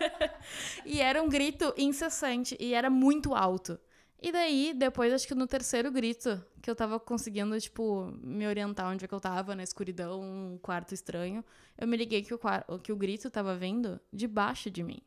[0.91, 3.80] E era um grito incessante e era muito alto.
[4.21, 8.91] E daí, depois, acho que no terceiro grito, que eu tava conseguindo, tipo, me orientar
[8.91, 11.45] onde é que eu tava, na escuridão, um quarto estranho,
[11.77, 12.39] eu me liguei que o,
[12.84, 15.01] que o grito tava vindo debaixo de mim.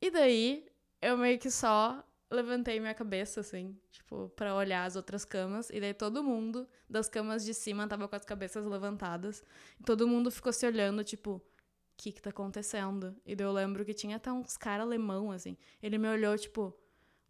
[0.00, 0.68] E daí,
[1.02, 5.68] eu meio que só levantei minha cabeça, assim, tipo, pra olhar as outras camas.
[5.68, 9.44] E daí todo mundo das camas de cima tava com as cabeças levantadas.
[9.78, 11.42] E todo mundo ficou se olhando, tipo,
[11.96, 13.16] que que tá acontecendo?
[13.24, 15.56] E daí eu lembro que tinha até uns cara alemão, assim.
[15.82, 16.76] Ele me olhou, tipo,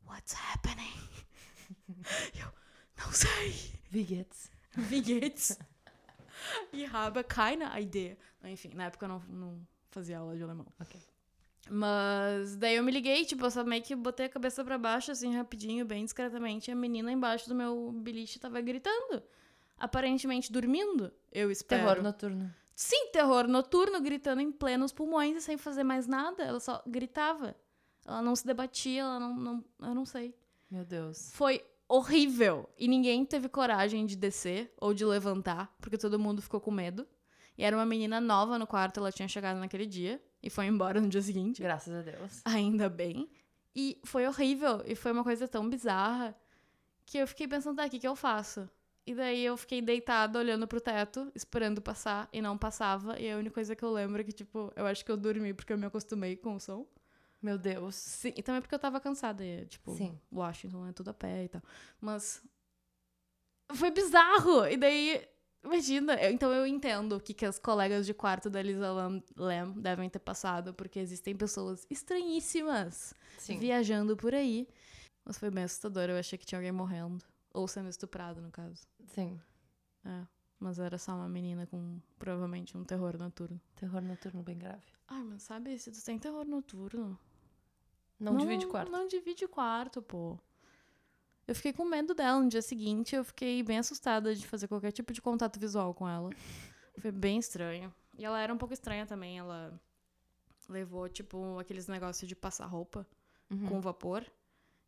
[0.07, 0.92] what's happening?
[2.35, 2.53] E eu,
[2.98, 3.72] não sei.
[3.90, 4.50] Vigets.
[4.77, 5.59] Vigets.
[6.72, 8.16] e habe keine Idee.
[8.44, 10.66] Enfim, na época eu não, não fazia aula de alemão.
[11.70, 15.11] Mas daí eu me liguei, tipo, eu só meio que botei a cabeça pra baixo,
[15.11, 16.70] assim, rapidinho, bem discretamente.
[16.70, 19.22] E a menina embaixo do meu beliche tava gritando.
[19.79, 21.83] Aparentemente dormindo, eu espero.
[21.83, 22.55] Terror noturno.
[22.74, 26.42] Sim, terror noturno, gritando em plenos pulmões e sem fazer mais nada.
[26.42, 27.54] Ela só gritava.
[28.04, 29.34] Ela não se debatia, ela não.
[29.34, 30.34] não eu não sei.
[30.70, 31.30] Meu Deus.
[31.32, 32.68] Foi horrível.
[32.76, 37.06] E ninguém teve coragem de descer ou de levantar, porque todo mundo ficou com medo.
[37.56, 41.00] E era uma menina nova no quarto, ela tinha chegado naquele dia e foi embora
[41.00, 41.62] no dia seguinte.
[41.62, 42.42] Graças a Deus.
[42.44, 43.30] Ainda bem.
[43.74, 44.82] E foi horrível.
[44.84, 46.37] E foi uma coisa tão bizarra
[47.06, 48.68] que eu fiquei pensando, tá, o que, que eu faço?
[49.06, 53.18] E daí eu fiquei deitada, olhando pro teto, esperando passar, e não passava.
[53.20, 55.52] E a única coisa que eu lembro é que, tipo, eu acho que eu dormi
[55.52, 56.86] porque eu me acostumei com o som.
[57.42, 57.94] Meu Deus.
[57.94, 59.44] Sim, e também porque eu tava cansada.
[59.44, 60.18] E, tipo, Sim.
[60.32, 61.62] Washington é tudo a pé e tal.
[62.00, 62.42] Mas.
[63.74, 64.66] Foi bizarro!
[64.66, 65.26] E daí.
[65.62, 69.22] Imagina, eu- então eu entendo o que, que as colegas de quarto da Lisa Lam,
[69.34, 73.58] Lam devem ter passado, porque existem pessoas estranhíssimas Sim.
[73.58, 74.68] viajando por aí.
[75.24, 77.24] Mas foi bem assustador, eu achei que tinha alguém morrendo.
[77.54, 78.86] Ou sendo estuprado, no caso.
[79.06, 79.40] Sim.
[80.04, 80.26] É.
[80.60, 83.58] Mas era só uma menina com provavelmente um terror noturno.
[83.76, 84.84] Terror noturno bem grave.
[85.08, 87.18] Ai, mas sabe, se tu tem terror noturno.
[88.18, 88.90] Não, divide quarto.
[88.90, 90.38] Não divide quarto, pô.
[91.46, 94.92] Eu fiquei com medo dela no dia seguinte, eu fiquei bem assustada de fazer qualquer
[94.92, 96.30] tipo de contato visual com ela.
[96.98, 97.94] Foi bem estranho.
[98.16, 99.78] E ela era um pouco estranha também, ela
[100.68, 103.06] levou, tipo, aqueles negócios de passar roupa
[103.50, 103.66] Uhum.
[103.68, 104.24] com vapor.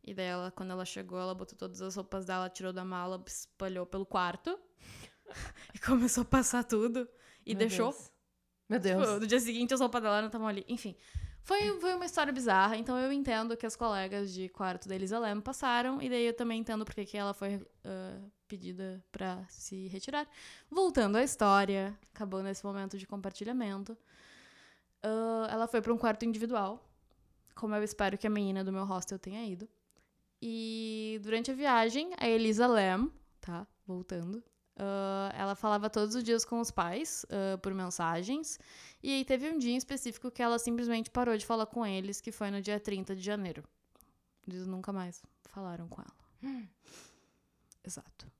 [0.07, 3.21] E daí, ela, quando ela chegou, ela botou todas as roupas dela, tirou da mala,
[3.27, 4.57] espalhou pelo quarto.
[5.75, 7.07] e começou a passar tudo.
[7.45, 7.91] E Meu deixou.
[7.91, 8.11] Deus.
[8.69, 9.19] Meu Tipo, Deus.
[9.21, 10.63] no dia seguinte, as roupas dela não estavam ali.
[10.67, 10.95] Enfim,
[11.43, 12.77] foi, foi uma história bizarra.
[12.77, 16.01] Então eu entendo que as colegas de quarto da Elisa Lam passaram.
[16.01, 20.25] E daí eu também entendo porque que ela foi ah, pedida pra se retirar.
[20.69, 23.97] Voltando à história, acabou nesse momento de compartilhamento.
[25.03, 26.83] ah, ela foi pra um quarto individual.
[27.55, 29.67] Como eu espero que a menina do meu hostel tenha ido.
[30.41, 33.65] E durante a viagem, a Elisa Lam, tá?
[33.85, 34.43] Voltando.
[34.77, 38.59] ah, ela falava todos os dias com os pais ah, por mensagens.
[39.01, 42.21] E aí teve um dia em específico que ela simplesmente parou de falar com eles,
[42.21, 43.63] que foi no dia 30 de janeiro.
[44.47, 46.15] Eles nunca mais falaram com ela.
[47.83, 48.31] Exato.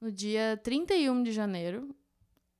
[0.00, 1.94] No dia 31 de janeiro,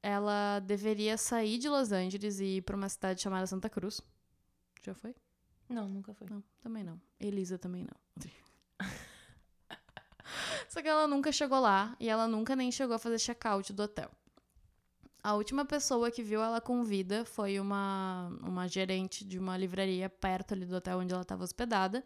[0.02, 4.00] ela deveria sair de Los Angeles e ir pra uma cidade chamada Santa Cruz.
[4.82, 5.14] Já foi?
[5.68, 6.28] Não, nunca foi.
[6.28, 7.00] Não, também não.
[7.18, 7.96] Elisa também não.
[10.68, 13.82] Só que ela nunca chegou lá e ela nunca nem chegou a fazer check-out do
[13.82, 14.10] hotel.
[15.22, 20.10] A última pessoa que viu ela com vida foi uma, uma gerente de uma livraria
[20.10, 22.04] perto ali do hotel onde ela estava hospedada.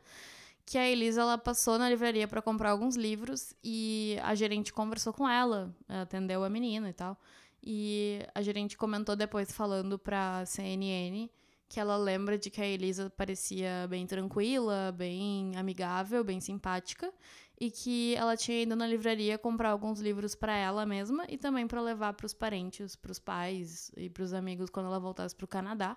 [0.64, 5.12] Que a Elisa ela passou na livraria para comprar alguns livros e a gerente conversou
[5.12, 7.18] com ela, atendeu a menina e tal.
[7.60, 11.28] E a gerente comentou depois falando pra CNN
[11.68, 17.12] que ela lembra de que a Elisa parecia bem tranquila, bem amigável, bem simpática,
[17.60, 21.66] e que ela tinha ido na livraria comprar alguns livros para ela mesma e também
[21.66, 25.34] para levar para os parentes, para os pais e para os amigos quando ela voltasse
[25.34, 25.96] para o Canadá.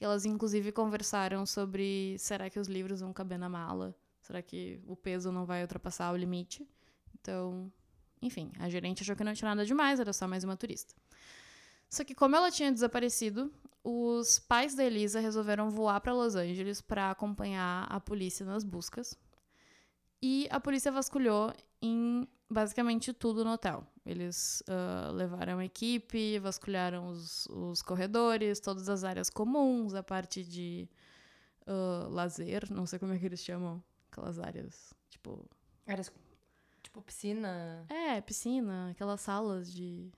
[0.00, 3.94] E elas inclusive conversaram sobre será que os livros vão caber na mala?
[4.20, 6.66] Será que o peso não vai ultrapassar o limite?
[7.20, 7.70] Então,
[8.22, 10.94] enfim, a gerente achou que não tinha nada demais, era só mais uma turista.
[11.90, 13.52] Só que como ela tinha desaparecido,
[13.84, 19.16] os pais da Elisa resolveram voar para Los Angeles para acompanhar a polícia nas buscas.
[20.22, 23.86] E a polícia vasculhou em basicamente tudo no hotel.
[24.04, 30.44] Eles uh, levaram a equipe, vasculharam os, os, corredores, todas as áreas comuns, a parte
[30.44, 30.88] de
[31.66, 35.44] uh, lazer, não sei como é que eles chamam aquelas áreas, tipo...
[35.86, 36.12] Áreas,
[36.82, 37.84] tipo piscina?
[37.88, 40.12] É, piscina, aquelas salas de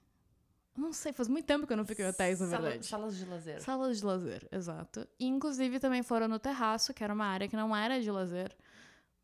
[0.78, 2.86] não sei, faz muito tempo que eu não fico em hotéis, na verdade.
[2.86, 3.60] Salas de lazer.
[3.60, 5.08] Salas de lazer, exato.
[5.18, 8.56] E, inclusive, também foram no terraço, que era uma área que não era de lazer.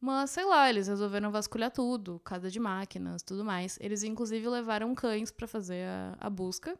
[0.04, 3.78] Mas, sei lá, eles resolveram vasculhar tudo, casa de máquinas, tudo mais.
[3.80, 6.78] Eles, inclusive, levaram cães para fazer a, a busca.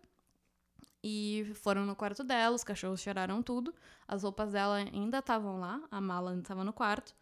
[1.03, 3.75] E foram no quarto dela, os cachorros cheiraram tudo.
[4.07, 7.15] As roupas dela ainda estavam lá, a mala ainda estava no quarto.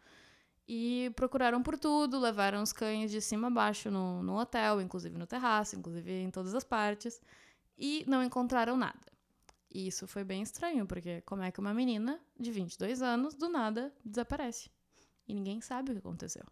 [0.67, 5.17] E procuraram por tudo, levaram os cães de cima a baixo no, no hotel, inclusive
[5.17, 7.21] no terraço, inclusive em todas as partes
[7.77, 8.99] e não encontraram nada.
[9.73, 13.47] E isso foi bem estranho, porque como é que uma menina de 22 anos do
[13.47, 14.69] nada desaparece?
[15.27, 16.43] E ninguém sabe o que aconteceu.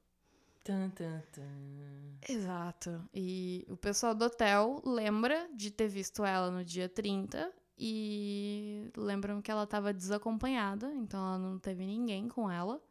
[2.27, 3.09] Exato.
[3.13, 9.41] E o pessoal do hotel lembra de ter visto ela no dia 30 e lembram
[9.41, 12.81] que ela estava desacompanhada, então ela não teve ninguém com ela.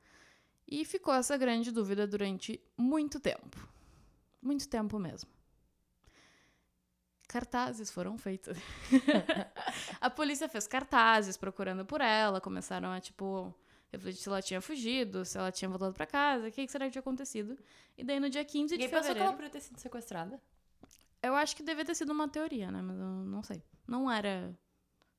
[0.67, 3.69] E ficou essa grande dúvida durante muito tempo.
[4.43, 5.31] Muito tempo mesmo
[7.31, 8.59] cartazes foram feitos.
[10.01, 13.55] a polícia fez cartazes procurando por ela, começaram a, tipo,
[14.13, 17.01] se ela tinha fugido, se ela tinha voltado para casa, o que será que tinha
[17.01, 17.59] acontecido.
[17.99, 19.01] E daí no dia 15 de e fevereiro...
[19.01, 20.41] pensou que ela poderia ter sido sequestrada?
[21.23, 22.81] Eu acho que devia ter sido uma teoria, né?
[22.81, 23.63] Mas eu não sei.
[23.87, 24.57] Não era...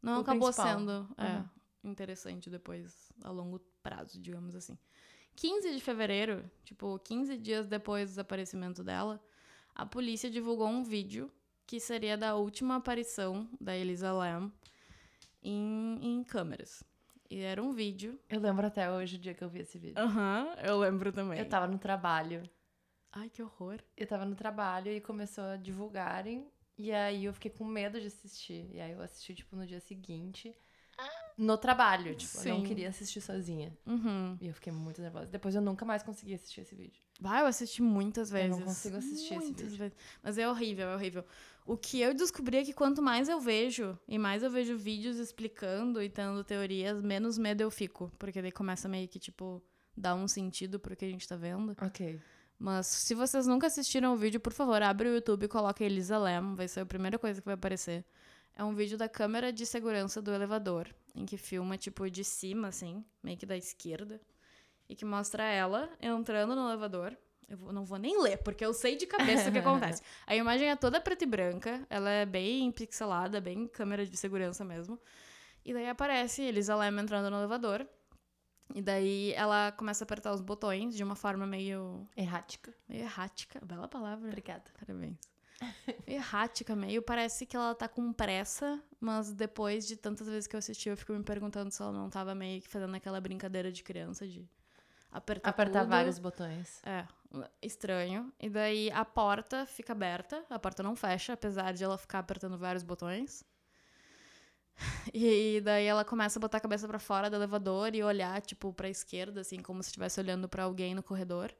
[0.01, 0.79] Não o acabou principal.
[0.79, 1.91] sendo é, Uhum.
[1.91, 4.77] interessante depois, a longo prazo, digamos assim.
[5.35, 9.23] 15 de fevereiro, tipo, 15 dias depois do desaparecimento dela,
[9.75, 11.31] a polícia divulgou um vídeo
[11.67, 14.51] que seria da última aparição da Elisa Lam
[15.41, 16.83] em, em câmeras.
[17.31, 18.19] E era um vídeo.
[18.29, 19.97] Eu lembro até hoje o dia que eu vi esse vídeo.
[19.97, 21.39] Aham, eu lembro também.
[21.39, 22.43] Eu tava no trabalho.
[23.09, 23.79] Ai, que horror.
[23.95, 26.45] Eu tava no trabalho e começou a divulgarem.
[26.77, 28.69] E aí eu fiquei com medo de assistir.
[28.73, 30.53] E aí eu assisti, tipo, no dia seguinte.
[31.37, 32.67] No trabalho, tipo, eu não Sim.
[32.67, 33.75] queria assistir sozinha.
[33.85, 34.37] Uhum.
[34.41, 35.27] E eu fiquei muito nervosa.
[35.27, 37.01] Depois eu nunca mais consegui assistir esse vídeo.
[37.21, 38.57] Vai, eu assisti muitas Eu vezes.
[38.57, 39.77] não consigo assistir esse Muitas vídeo.
[39.77, 39.95] vezes.
[40.23, 41.23] Mas é horrível, é horrível.
[41.67, 45.17] O que eu descobri é que quanto mais eu vejo, e mais eu vejo vídeos
[45.17, 48.11] explicando e tendo teorias, menos medo eu fico.
[48.17, 49.61] Porque daí começa meio que, tipo,
[49.95, 51.75] dar um sentido pro que a gente tá vendo.
[51.79, 52.19] Ok.
[52.57, 56.17] Mas se vocês nunca assistiram o vídeo, por favor, abre o YouTube e coloca Elisa
[56.17, 58.03] Lam, vai ser a primeira coisa que vai aparecer.
[58.55, 62.67] É um vídeo da câmera de segurança do elevador, em que filma, tipo, de cima,
[62.69, 64.19] assim, meio que da esquerda,
[64.91, 67.17] e que mostra ela entrando no elevador.
[67.47, 70.01] Eu não vou nem ler, porque eu sei de cabeça o que acontece.
[70.27, 74.65] A imagem é toda preta e branca, ela é bem pixelada, bem câmera de segurança
[74.65, 74.99] mesmo.
[75.63, 77.87] E daí aparece Elisa Lam entrando no elevador.
[78.75, 82.73] E daí ela começa a apertar os botões de uma forma meio Errática.
[82.87, 83.61] Meio errática.
[83.65, 84.27] Bela palavra.
[84.27, 84.63] Obrigada.
[84.77, 85.17] Parabéns.
[86.07, 87.01] Errática, meio.
[87.01, 90.97] Parece que ela tá com pressa, mas depois de tantas vezes que eu assisti, eu
[90.97, 94.47] fico me perguntando se ela não tava meio que fazendo aquela brincadeira de criança de
[95.11, 96.81] apertar Apertar vários botões.
[96.85, 97.05] É,
[97.61, 98.31] estranho.
[98.39, 102.57] E daí a porta fica aberta, a porta não fecha, apesar de ela ficar apertando
[102.57, 103.43] vários botões.
[105.13, 108.73] E daí ela começa a botar a cabeça pra fora do elevador e olhar, tipo,
[108.73, 111.53] pra esquerda, assim, como se estivesse olhando pra alguém no corredor.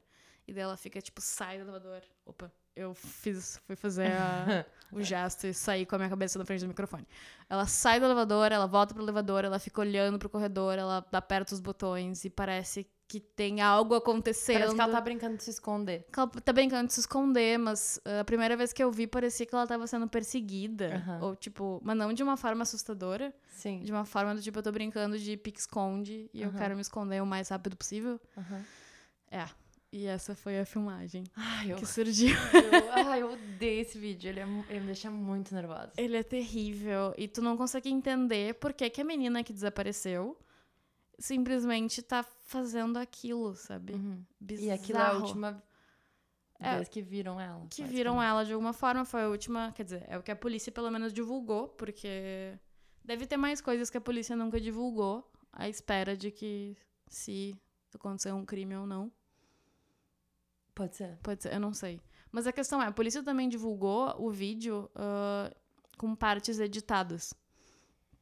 [0.46, 2.02] E daí ela fica, tipo, sai do elevador.
[2.26, 6.44] Opa, eu fiz, fui fazer a- o gesto e saí com a minha cabeça na
[6.44, 7.06] frente do microfone.
[7.48, 11.54] Ela sai do elevador, ela volta pro elevador, ela fica olhando pro corredor, ela aperta
[11.54, 14.56] os botões e parece que tem algo acontecendo.
[14.56, 16.06] Parece que ela tá brincando de se esconder.
[16.10, 19.06] Que ela tá brincando de se esconder, mas uh, a primeira vez que eu vi
[19.06, 20.94] parecia que ela tava sendo perseguida.
[20.94, 21.18] Aham.
[21.20, 23.80] Ou tipo, mas não de uma forma assustadora, Sim.
[23.80, 26.58] de uma forma do tipo, eu tô brincando de pique-esconde e eu Aham.
[26.58, 28.18] quero me esconder o mais rápido possível.
[28.34, 28.64] Aham.
[29.30, 29.44] É.
[29.92, 32.34] E essa foi a filmagem Ai, eu, que surgiu.
[32.72, 34.30] eu, ai, eu odeio esse vídeo.
[34.30, 35.92] Ele, é ele me deixa muito nervosa.
[35.98, 37.12] Ele é terrível.
[37.18, 40.34] E tu não consegue entender por que, que a menina que desapareceu
[41.22, 43.94] simplesmente tá fazendo aquilo, sabe?
[43.94, 44.24] Uhum.
[44.40, 44.66] Bizarro.
[44.66, 45.62] E aquilo é a última
[46.58, 46.76] É.
[46.76, 47.66] vez que viram ela.
[47.70, 49.04] que viram ela de alguma forma.
[49.04, 52.58] Foi a última, quer dizer, é o que a polícia pelo menos divulgou, porque
[53.04, 56.76] Deve ter mais coisas que a polícia nunca divulgou, à espera de que
[57.08, 57.52] se
[57.92, 59.10] acontecer um crime ou não.
[60.74, 61.18] Pode ser.
[61.22, 62.00] Pode ser, eu não sei.
[62.30, 65.54] Mas a questão é, a polícia também divulgou o vídeo uh,
[65.98, 67.34] com partes editadas.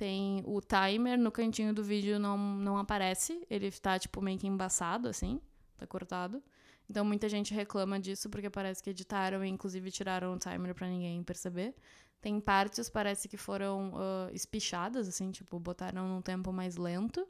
[0.00, 4.46] Tem o timer no cantinho do vídeo não, não aparece, ele tá tipo meio que
[4.46, 5.38] embaçado assim,
[5.76, 6.42] tá cortado.
[6.88, 10.88] Então muita gente reclama disso porque parece que editaram e inclusive tiraram o timer para
[10.88, 11.74] ninguém perceber.
[12.18, 17.28] Tem partes parece que foram uh, espichadas assim, tipo botaram num tempo mais lento.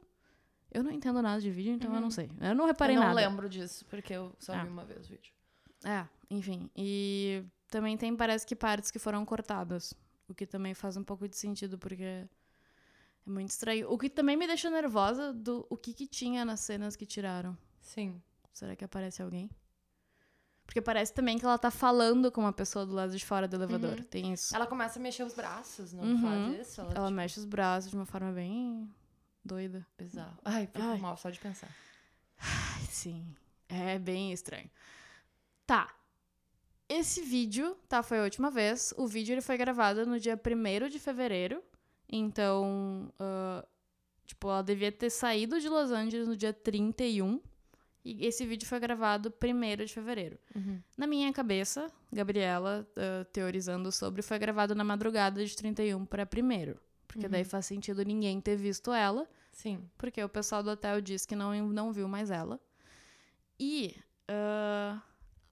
[0.71, 1.95] Eu não entendo nada de vídeo, então uhum.
[1.97, 2.11] eu não uhum.
[2.11, 2.29] sei.
[2.39, 3.07] Eu não reparei nada.
[3.07, 3.29] Eu não nada.
[3.29, 4.71] lembro disso porque eu só vi ah.
[4.71, 5.33] uma vez o vídeo.
[5.83, 6.69] É, enfim.
[6.73, 9.93] E também tem, parece que partes que foram cortadas.
[10.29, 12.29] O que também faz um pouco de sentido, porque
[13.25, 13.91] é muito estranho.
[13.91, 17.57] O que também me deixou nervosa do o que, que tinha nas cenas que tiraram.
[17.81, 18.21] Sim.
[18.53, 19.49] Será que aparece alguém?
[20.65, 23.55] Porque parece também que ela tá falando com uma pessoa do lado de fora do
[23.55, 23.97] elevador.
[23.97, 24.03] Uhum.
[24.03, 24.55] Tem isso.
[24.55, 26.21] Ela começa a mexer os braços, não uhum.
[26.21, 26.81] faz isso?
[26.81, 27.15] Ela, ela tipo...
[27.15, 28.89] mexe os braços de uma forma bem
[29.43, 29.85] doida.
[29.97, 30.37] Bizarro.
[30.45, 30.97] Ai, fico Ai.
[30.97, 31.69] mal só de pensar.
[32.37, 33.35] Ai, sim.
[33.67, 34.69] É bem estranho.
[35.65, 35.93] Tá.
[36.87, 38.93] Esse vídeo, tá, foi a última vez.
[38.97, 41.63] O vídeo ele foi gravado no dia 1 de fevereiro.
[42.11, 43.65] Então, uh,
[44.25, 47.39] tipo, ela devia ter saído de Los Angeles no dia 31.
[48.03, 50.37] E esse vídeo foi gravado 1 de fevereiro.
[50.55, 50.81] Uhum.
[50.97, 56.75] Na minha cabeça, Gabriela, uh, teorizando sobre, foi gravado na madrugada de 31 para 1
[57.07, 57.31] Porque uhum.
[57.31, 59.27] daí faz sentido ninguém ter visto ela.
[59.51, 59.87] Sim.
[59.97, 62.59] Porque o pessoal do hotel disse que não, não viu mais ela.
[63.59, 63.95] E
[64.29, 64.99] uh,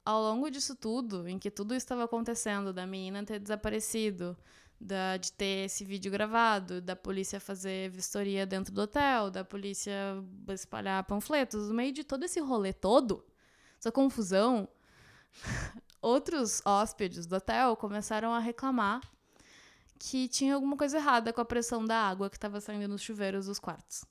[0.04, 4.36] ao longo disso tudo, em que tudo estava acontecendo, da menina ter desaparecido,
[4.80, 9.94] da, de ter esse vídeo gravado, da polícia fazer vistoria dentro do hotel, da polícia
[10.50, 13.26] espalhar panfletos, no meio de todo esse rolê todo,
[13.78, 14.68] essa confusão,
[16.02, 19.02] outros hóspedes do hotel começaram a reclamar
[20.00, 23.48] que tinha alguma coisa errada com a pressão da água que estava saindo nos chuveiros
[23.48, 24.06] dos quartos.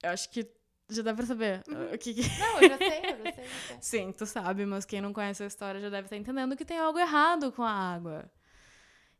[0.00, 0.48] Eu acho que
[0.88, 1.92] já dá pra saber uhum.
[1.92, 2.38] o que, que...
[2.38, 3.78] Não, eu já sei, eu já sei, já sei.
[3.82, 6.78] Sim, tu sabe, mas quem não conhece a história já deve estar entendendo que tem
[6.78, 8.30] algo errado com a água.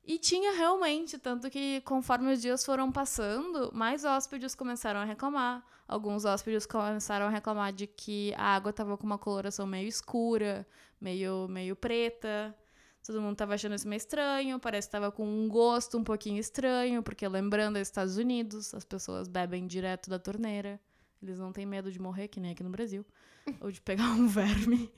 [0.08, 5.62] E tinha realmente, tanto que conforme os dias foram passando, mais hóspedes começaram a reclamar.
[5.86, 10.66] Alguns hóspedes começaram a reclamar de que a água estava com uma coloração meio escura,
[10.98, 12.56] meio, meio preta.
[13.04, 16.38] Todo mundo estava achando isso meio estranho, parece que estava com um gosto um pouquinho
[16.40, 20.80] estranho, porque lembrando, é Estados Unidos, as pessoas bebem direto da torneira.
[21.22, 23.04] Eles não têm medo de morrer, que nem aqui no Brasil.
[23.60, 24.90] ou de pegar um verme.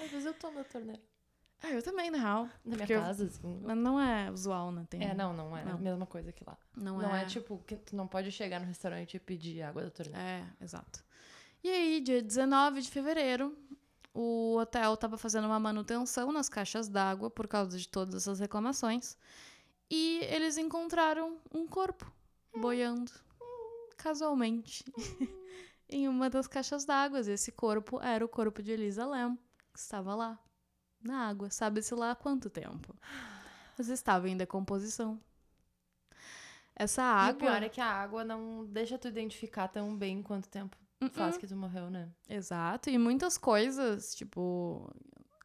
[0.00, 1.02] Às vezes eu tomo a torneira.
[1.62, 2.48] Ah, eu também, na real.
[2.64, 3.26] Na minha casa, eu...
[3.28, 3.60] assim.
[3.62, 4.86] Mas não é usual, né?
[4.88, 5.02] Tem...
[5.02, 5.72] É, não, não é não.
[5.74, 6.56] a mesma coisa que lá.
[6.76, 7.22] Não, não é...
[7.22, 10.20] é tipo, que tu não pode chegar no restaurante e pedir água da torneira.
[10.20, 11.04] É, exato.
[11.64, 13.56] E aí, dia 19 de fevereiro,
[14.14, 19.16] o hotel estava fazendo uma manutenção nas caixas d'água por causa de todas essas reclamações.
[19.90, 22.10] E eles encontraram um corpo
[22.54, 23.12] boiando
[23.96, 24.84] casualmente
[25.88, 27.20] em uma das caixas d'água.
[27.20, 29.36] Esse corpo era o corpo de Elisa Lam,
[29.72, 30.38] que estava lá,
[31.02, 31.50] na água.
[31.50, 32.94] Sabe-se lá há quanto tempo.
[33.76, 35.20] Mas estava em decomposição.
[36.74, 37.30] Essa água.
[37.30, 40.76] E o pior é que a água não deixa tu identificar tão bem quanto tempo
[41.00, 41.10] uh -uh.
[41.10, 42.08] faz que tu morreu, né?
[42.28, 42.90] Exato.
[42.90, 44.90] E muitas coisas, tipo.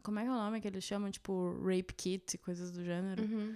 [0.04, 1.12] Como é que é o nome que eles chamam?
[1.12, 3.24] Tipo, rape kit, coisas do gênero.
[3.24, 3.56] Uhum.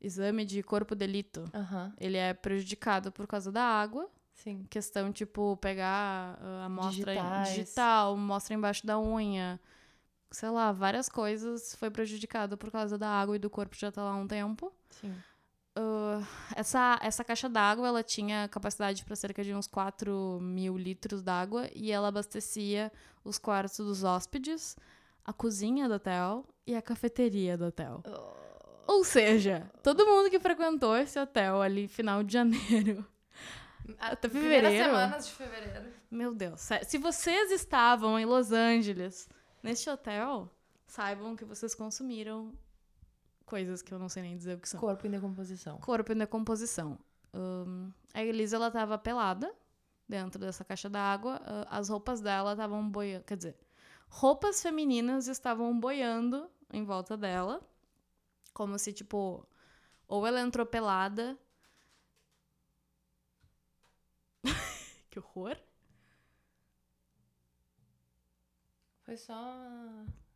[0.00, 1.44] Exame de corpo delito.
[1.54, 1.92] Uhum.
[1.98, 4.10] Ele é prejudicado por causa da água.
[4.32, 4.66] Sim.
[4.68, 9.60] Questão, tipo, pegar a amostra digital, mostra embaixo da unha.
[10.30, 14.02] Sei lá, várias coisas foi prejudicado por causa da água e do corpo já tá
[14.02, 14.72] lá há um tempo.
[14.90, 15.14] Sim.
[15.78, 21.22] Uh, essa, essa caixa d'água, ela tinha capacidade para cerca de uns 4 mil litros
[21.22, 22.92] d'água e ela abastecia
[23.24, 24.76] os quartos dos hóspedes,
[25.24, 28.02] a cozinha do hotel e a cafeteria do hotel.
[28.06, 28.94] Oh.
[28.94, 33.06] Ou seja, todo mundo que frequentou esse hotel ali final de janeiro
[33.98, 34.84] até fevereiro.
[34.84, 35.86] semanas de fevereiro.
[36.10, 36.68] Meu Deus.
[36.86, 39.28] Se vocês estavam em Los Angeles,
[39.62, 40.50] neste hotel,
[40.86, 42.52] saibam que vocês consumiram
[43.46, 44.78] coisas que eu não sei nem dizer o que são.
[44.80, 45.78] Corpo em decomposição.
[45.78, 46.98] Corpo em decomposição.
[47.34, 49.52] Um, a Elisa, ela tava pelada
[50.08, 51.40] dentro dessa caixa d'água.
[51.42, 53.24] Uh, as roupas dela estavam boiando.
[53.24, 53.56] Quer dizer,
[54.08, 57.60] roupas femininas estavam boiando em volta dela.
[58.52, 59.46] Como se, tipo,
[60.06, 61.38] ou ela entrou pelada
[65.10, 65.56] Que horror.
[69.10, 69.58] Foi só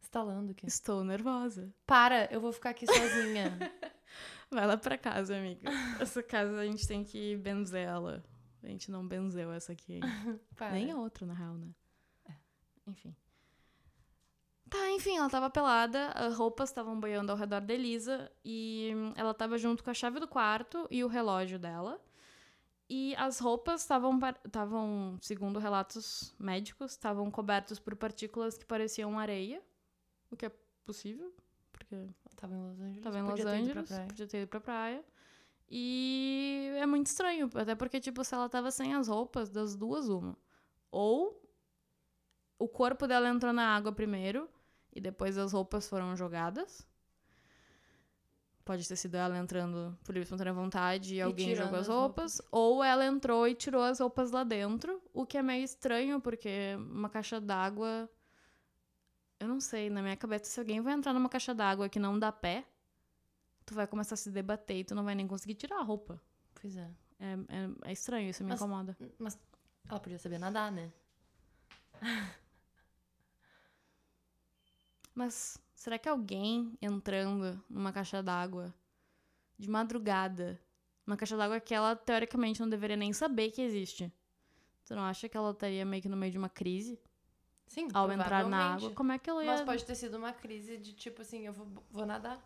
[0.01, 0.67] estalando aqui.
[0.67, 1.73] Estou nervosa.
[1.87, 3.57] Para, eu vou ficar aqui sozinha.
[4.51, 5.71] Vai lá pra casa, amiga.
[6.01, 8.25] Essa casa a gente tem que benzer ela.
[8.61, 10.41] A gente não benzeu essa aqui ainda.
[10.75, 11.69] Nem a outra, na real, né?
[12.29, 12.33] É.
[12.89, 13.15] Enfim.
[14.69, 19.13] Tá, enfim, ela tava pelada, as roupas estavam boiando ao redor da Elisa e hum,
[19.15, 22.03] ela tava junto com a chave do quarto e o relógio dela.
[22.89, 29.63] E as roupas estavam, segundo relatos médicos, estavam cobertos por partículas que pareciam areia,
[30.31, 30.53] o que é
[30.85, 31.35] possível,
[31.73, 33.03] porque Tava em Los Angeles.
[33.03, 34.07] Tava em podia Los ter pra Angeles, praia.
[34.07, 35.05] podia ter ido pra praia.
[35.71, 40.09] E é muito estranho, até porque, tipo, se ela tava sem as roupas, das duas,
[40.09, 40.37] uma.
[40.91, 41.43] Ou
[42.59, 44.49] o corpo dela entrou na água primeiro
[44.93, 46.87] e depois as roupas foram jogadas.
[48.65, 51.89] Pode ter sido ela entrando por livre e espontânea vontade e, alguém tirando jogou as
[51.89, 52.43] as roupas.
[52.51, 56.75] Ou ela entrou e tirou as roupas lá dentro, o que é meio estranho, porque
[56.79, 58.09] uma caixa d'água.
[59.39, 62.19] Eu não sei, na minha cabeça, se alguém vai entrar numa caixa d'água que não
[62.19, 62.65] dá pé,
[63.67, 66.19] tu vai começar a se debater e tu não vai nem conseguir tirar a roupa.
[66.55, 66.91] Pois é.
[67.21, 68.97] É, é, é estranho, isso me Mas- incomoda.
[69.19, 69.39] Mas
[69.91, 70.91] ela podia saber nadar, né?
[75.15, 78.75] Mas será que alguém entrando numa caixa d'água
[79.59, 80.61] de madrugada,
[81.07, 84.13] uma caixa d'água que ela teoricamente não deveria nem saber que existe,
[84.85, 86.99] tu não acha que ela estaria meio que no meio de uma crise
[87.67, 88.91] Sim, ao entrar na água?
[88.93, 89.51] Como é que ela ia.
[89.51, 92.43] Mas pode ter sido uma crise de tipo assim, eu vou, vou nadar.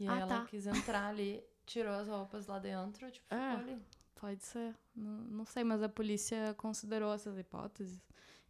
[0.00, 0.44] E aí Ah, ela tá.
[0.46, 3.56] quis entrar ali, tirou as roupas lá dentro, tipo, É.
[3.56, 3.82] ficou ali.
[4.16, 4.74] Pode ser.
[4.94, 8.00] Não, não sei, mas a polícia considerou essas hipóteses.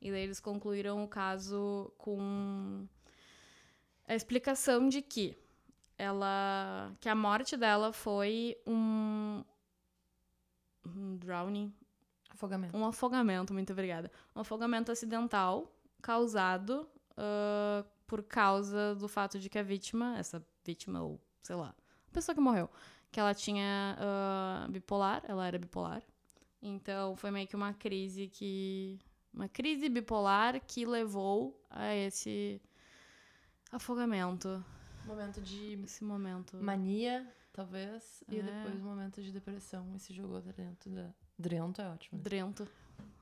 [0.01, 2.87] E daí eles concluíram o caso com
[4.07, 5.37] a explicação de que
[5.97, 6.93] ela.
[7.01, 9.43] que a morte dela foi um.
[10.87, 11.73] um drowning.
[12.31, 12.77] Afogamento.
[12.77, 14.11] Um afogamento, muito obrigada.
[14.35, 21.03] Um afogamento acidental causado ah, por causa do fato de que a vítima, essa vítima,
[21.03, 21.75] ou sei lá,
[22.09, 22.69] a pessoa que morreu,
[23.11, 26.03] que ela tinha ah, bipolar, ela era bipolar.
[26.61, 28.99] Então foi meio que uma crise que.
[29.33, 32.63] Uma crise bipolar que levou a esse
[33.77, 34.65] afogamento,
[35.07, 36.57] Momento de esse momento.
[36.63, 38.43] mania, talvez, e É.
[38.43, 41.11] depois um momento de depressão e se jogou dentro da.
[41.39, 42.21] Drento é ótimo.
[42.23, 42.67] Drento.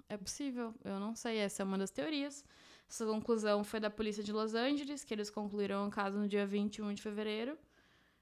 [0.09, 2.44] É possível, eu não sei, essa é uma das teorias.
[2.88, 6.46] Essa conclusão foi da polícia de Los Angeles, que eles concluíram o caso no dia
[6.46, 7.57] 21 de fevereiro,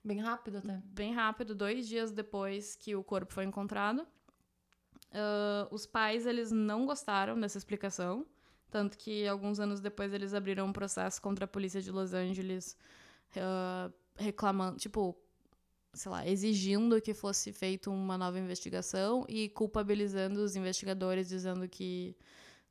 [0.03, 0.81] Bem rápido até.
[0.85, 4.07] bem rápido, dois dias depois que o corpo foi encontrado.
[5.13, 8.25] Ah, os pais, eles não gostaram dessa explicação,
[8.71, 12.77] tanto que alguns anos depois eles abriram um processo contra a polícia de Los Angeles,
[13.37, 15.17] ah, reclamando, tipo,
[15.93, 22.17] sei lá, exigindo que fosse feita uma nova investigação e culpabilizando os investigadores, dizendo que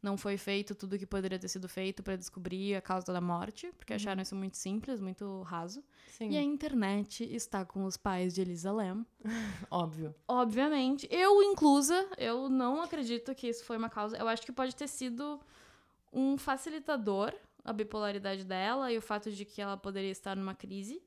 [0.02, 3.20] não foi feito tudo o que poderia ter sido feito para descobrir a causa da
[3.20, 5.84] morte, porque acharam isso muito simples, muito raso.
[6.08, 9.06] Sim, E a internet está com os pais de Elisa Lam.
[9.70, 10.16] óbvio.
[10.28, 14.18] Obviamente, eu inclusa, eu não acredito que isso foi uma causa.
[14.18, 15.39] Eu acho que pode ter sido
[16.12, 17.34] um facilitador
[17.64, 21.01] a bipolaridade dela e o fato de que ela poderia estar numa crise.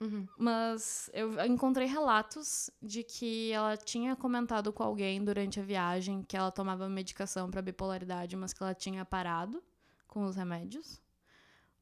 [0.00, 0.26] Uhum.
[0.38, 6.36] Mas eu encontrei relatos de que ela tinha comentado com alguém durante a viagem que
[6.36, 9.62] ela tomava medicação para bipolaridade, mas que ela tinha parado
[10.06, 11.02] com os remédios.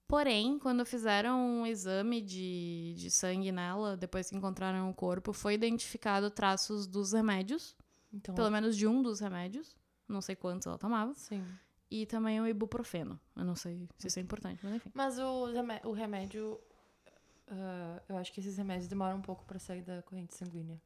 [0.09, 5.55] Porém, quando fizeram um exame de, de sangue nela, depois que encontraram o corpo, foi
[5.55, 7.77] identificado traços dos remédios,
[8.13, 9.77] Então, pelo menos de um dos remédios.
[10.09, 11.13] Não sei quantos ela tomava.
[11.15, 11.45] sim.
[11.91, 13.19] E também o ibuprofeno.
[13.35, 14.91] Eu não sei se isso é importante, mas enfim.
[14.95, 15.47] Mas o,
[15.85, 16.61] o remédio.
[17.49, 20.81] ah, eu acho que esses remédios demoram um pouco pra sair da corrente sanguínea.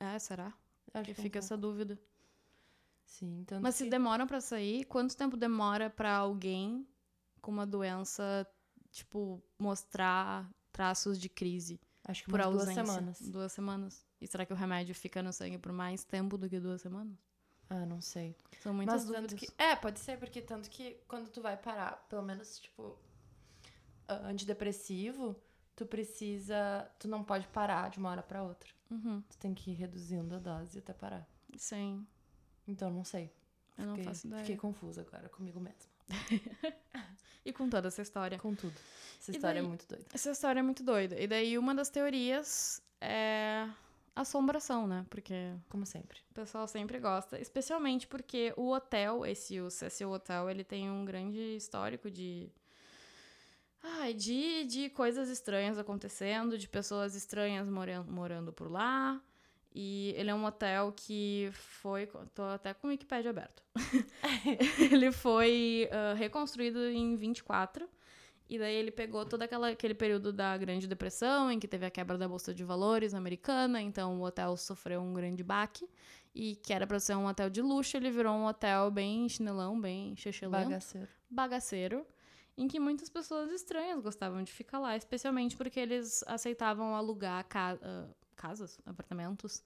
[0.00, 0.52] É, será?
[0.94, 1.44] Acho Que que um fica pouco.
[1.46, 1.98] essa dúvida.
[3.04, 6.86] Sim, tanto Mas se que- demoram pra sair, quanto tempo demora pra alguém
[7.40, 8.46] com uma doença,
[8.90, 13.20] tipo, mostrar traços de crise acho que por duas semanas.
[13.20, 14.06] Duas semanas.
[14.20, 17.16] E será que o remédio fica no sangue por mais tempo do que duas semanas?
[17.74, 18.36] Ah, não sei.
[18.62, 19.38] São muitas Mas dúvidas.
[19.38, 19.48] que.
[19.56, 22.98] É, pode ser, porque tanto que quando tu vai parar, pelo menos, tipo,
[24.08, 25.36] antidepressivo,
[25.74, 26.88] tu precisa.
[26.98, 28.68] Tu não pode parar de uma hora pra outra.
[28.90, 31.26] Uhum, Tu tem que ir reduzindo a dose até parar.
[31.56, 32.06] Sim,
[32.68, 33.32] Então, não sei.
[33.78, 34.40] eu não Fiquei, faço ideia.
[34.42, 35.90] fiquei confusa agora comigo mesma.
[37.44, 38.38] E com toda essa história.
[38.38, 38.72] Com tudo.
[39.18, 40.04] Essa E história é daí- muito doida.
[40.14, 41.18] Essa história é muito doida.
[41.20, 43.68] E daí uma das teorias é
[44.14, 45.06] assombração, né?
[45.10, 45.34] Porque
[45.68, 46.18] Como sempre.
[46.30, 51.04] O pessoal sempre gosta, especialmente porque o hotel, esse o Cecil Hotel, ele tem um
[51.04, 52.50] grande histórico de
[53.82, 59.20] ai, de, de coisas estranhas acontecendo, de pessoas estranhas moran- morando por lá.
[59.74, 62.06] E ele é um hotel que foi.
[62.34, 63.62] Tô até com o Wikipedia aberto.
[64.92, 67.88] ele foi ah, reconstruído em 24.
[68.54, 71.90] E daí ele pegou todo aquela, aquele período da Grande Depressão, em que teve a
[71.90, 75.88] quebra da Bolsa de Valores americana, então o hotel sofreu um grande baque.
[76.34, 79.80] E que era pra ser um hotel de luxo, ele virou um hotel bem chinelão,
[79.80, 81.08] bem chechelento Bagaceiro.
[81.30, 82.06] bagaceiro,
[82.56, 87.74] em que muitas pessoas estranhas gostavam de ficar lá, especialmente porque eles aceitavam alugar ca
[87.74, 89.62] uh, casas, apartamentos,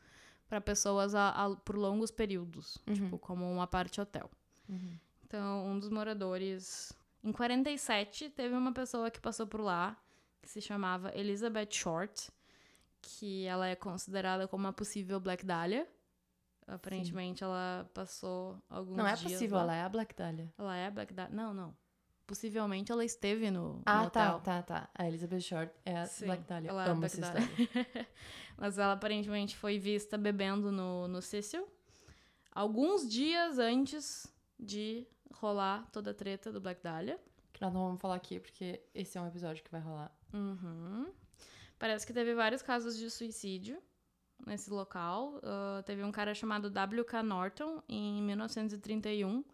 [0.49, 2.95] para pessoas a, a, por longos períodos, Uhum.
[2.95, 4.31] tipo, como uma parte hotel.
[4.69, 4.97] Uhum.
[5.25, 6.93] Então, um dos moradores.
[7.27, 10.01] Em 47, teve uma pessoa que passou por lá,
[10.41, 12.31] que se chamava Elizabeth Short,
[13.03, 15.89] que ela é considerada como uma possível Black Dahlia.
[16.69, 19.63] Aparentemente, ela passou alguns Não é possível, lá.
[19.65, 20.53] ela é a Black Dahlia.
[20.57, 21.35] Ela é Black Dahlia?
[21.37, 21.77] Não, não.
[22.29, 24.41] Possivelmente ela esteve no, no Ah, hotel.
[24.41, 24.91] tá, tá, tá.
[24.95, 26.71] A Elizabeth Short é a Sim, Black Dahlia.
[26.71, 27.41] ela é a Amo Black Dahlia.
[27.59, 28.09] história.
[28.57, 31.67] Mas ela aparentemente foi vista bebendo no, no Cecil
[32.53, 35.07] alguns dias antes de
[35.41, 37.21] rolar toda a treta do Black Dahlia.
[37.53, 40.11] Que nós não vamos falar aqui, porque esse é um episódio que vai rolar.
[40.33, 41.11] Uhum.
[41.79, 43.83] Parece que teve vários casos de suicídio
[44.47, 45.41] nesse local.
[45.43, 47.23] Ah, teve um cara chamado W.K.
[47.23, 49.45] Norton em 1931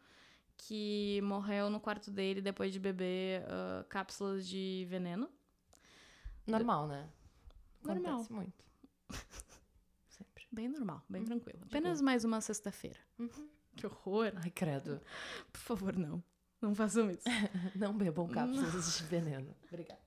[0.56, 5.28] que morreu no quarto dele depois de beber ah, cápsulas de veneno.
[6.46, 7.08] Normal, né?
[7.82, 8.12] Normal.
[8.14, 8.64] Acontece muito.
[10.08, 10.46] Sempre.
[10.50, 11.60] Bem normal, bem Hum, tranquilo.
[11.62, 12.98] Apenas mais uma sexta-feira.
[13.18, 13.48] Uhum.
[13.76, 14.32] Que horror.
[14.36, 15.00] Ai, credo.
[15.52, 16.22] Por favor, não.
[16.60, 17.24] Não façam isso.
[17.74, 19.54] Não bebam cápsulas de veneno.
[19.68, 20.00] Obrigada.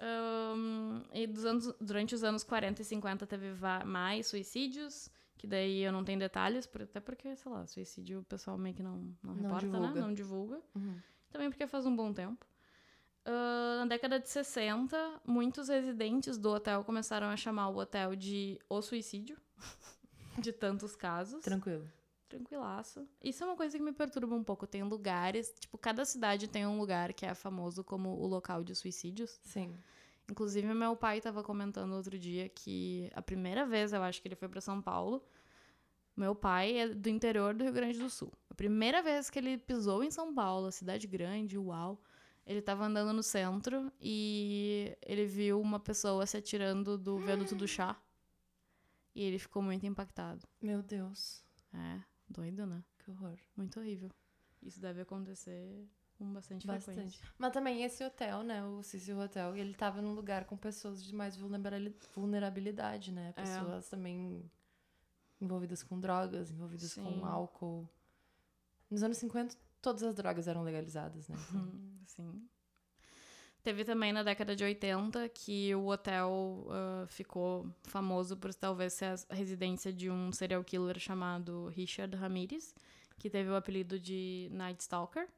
[0.00, 3.52] Ahn, e anos- durante os anos 40 e 50 teve
[3.84, 8.56] mais suicídios, que daí eu não tenho detalhes, até porque, sei lá, suicídio o pessoal
[8.58, 9.72] meio que não, não Não reporta, né?
[9.78, 10.00] divulga.
[10.00, 10.60] Não divulga.
[10.74, 10.96] Uhum.
[11.30, 12.44] Também porque faz um bom tempo.
[13.24, 18.58] Ah, na década de 60, muitos residentes do hotel começaram a chamar o hotel de
[18.68, 19.36] O Suicídio,
[20.38, 21.42] de tantos casos.
[21.44, 21.88] Tranquilo.
[22.32, 23.06] Tranquilaço.
[23.22, 24.66] Isso é uma coisa que me perturba um pouco.
[24.66, 28.74] Tem lugares, tipo, cada cidade tem um lugar que é famoso como o local de
[28.74, 29.38] suicídios.
[29.42, 29.76] Sim.
[30.30, 34.34] Inclusive, meu pai estava comentando outro dia que a primeira vez, eu acho que ele
[34.34, 35.22] foi para São Paulo.
[36.16, 38.32] Meu pai é do interior do Rio Grande do Sul.
[38.48, 42.00] A primeira vez que ele pisou em São Paulo, cidade grande, uau.
[42.46, 47.68] Ele estava andando no centro e ele viu uma pessoa se atirando do viaduto do
[47.68, 48.00] chá.
[49.14, 50.46] E ele ficou muito impactado.
[50.60, 51.44] Meu Deus.
[51.74, 52.00] É,
[52.32, 52.82] doido, né?
[52.98, 53.36] Que horror.
[53.56, 54.10] Muito horrível.
[54.62, 55.86] Isso deve acontecer
[56.18, 56.94] com bastante, Bastante.
[56.94, 57.24] frequência.
[57.38, 58.64] Mas também esse hotel, né?
[58.64, 63.30] O Cecil Hotel, ele tava num lugar com pessoas de mais vulnerabili- vulnerabilidade, né?
[63.36, 63.42] É.
[63.42, 64.48] Pessoas também
[65.40, 67.02] envolvidas com drogas, envolvidas Sim.
[67.02, 67.88] com álcool.
[68.90, 71.36] Nos anos 50, todas as drogas eram legalizadas, né?
[71.50, 71.70] Então,
[72.06, 72.48] Sim.
[73.62, 79.14] Teve também na década de 80 que o hotel ah, ficou famoso por talvez ser
[79.28, 82.74] a residência de um serial killer chamado Richard Ramirez,
[83.18, 85.28] que teve o apelido de Night Stalker,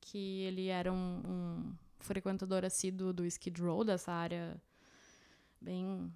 [0.00, 4.60] que ele era um, um frequentador assíduo do Skid Row, dessa área
[5.60, 6.12] bem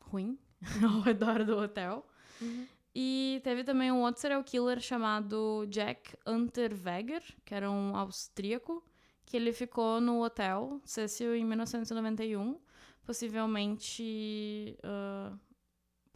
[0.00, 0.36] ruim
[0.82, 2.04] ao redor do hotel.
[2.40, 2.66] Uhum.
[2.92, 8.82] E teve também um outro serial killer chamado Jack Unterweger, que era um austríaco,
[9.30, 12.58] que ele ficou no hotel Cecil em 1991,
[13.06, 14.76] possivelmente.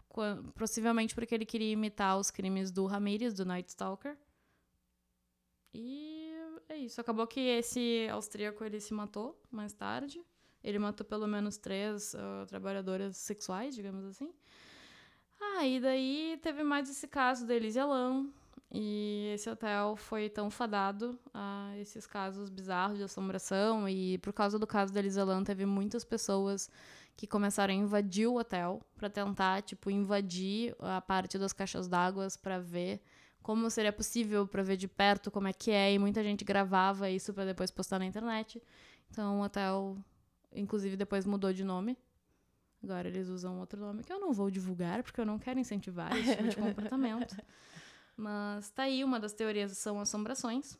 [0.09, 4.17] quan- possivelmente porque ele queria imitar os crimes do Ramirez, do Night Stalker.
[5.73, 6.33] E
[6.69, 7.01] é isso.
[7.01, 10.21] Acabou que esse austríaco ele se matou mais tarde.
[10.63, 14.33] Ele matou pelo menos três ah, trabalhadoras sexuais, digamos assim.
[15.41, 18.29] Ah, e daí teve mais esse caso da Elise Lam.
[18.77, 23.89] E esse hotel foi tão fadado a esses casos bizarros de assombração.
[23.89, 26.69] E por causa do caso da Elise Lam, teve muitas pessoas
[27.17, 32.27] que começaram a invadir o hotel para tentar, tipo, invadir a parte das caixas d'água
[32.43, 33.01] para ver
[33.45, 35.93] como seria possível para ver de perto como é que é.
[35.93, 38.61] E muita gente gravava isso para depois postar na internet.
[39.09, 39.97] Então o hotel,
[40.53, 41.97] inclusive, depois mudou de nome.
[42.83, 46.15] Agora eles usam outro nome que eu não vou divulgar, porque eu não quero incentivar
[46.17, 47.37] esse tipo de comportamento.
[48.17, 50.79] Mas tá aí, uma das teorias são assombrações.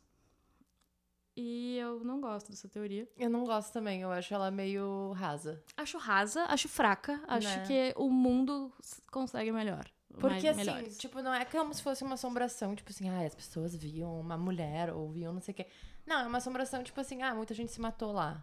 [1.35, 3.09] E eu não gosto dessa teoria.
[3.17, 5.61] Eu não gosto também, eu acho ela meio rasa.
[5.75, 7.65] Acho rasa, acho fraca, acho Né?
[7.67, 8.71] que o mundo
[9.11, 9.85] consegue melhor.
[10.17, 10.97] Porque assim, melhores.
[10.97, 14.37] tipo, não é como se fosse uma assombração, tipo assim, ah, as pessoas viam uma
[14.37, 15.67] mulher ou viam não sei o quê.
[16.05, 18.41] Não, é uma assombração, tipo assim, ah, muita gente se matou lá.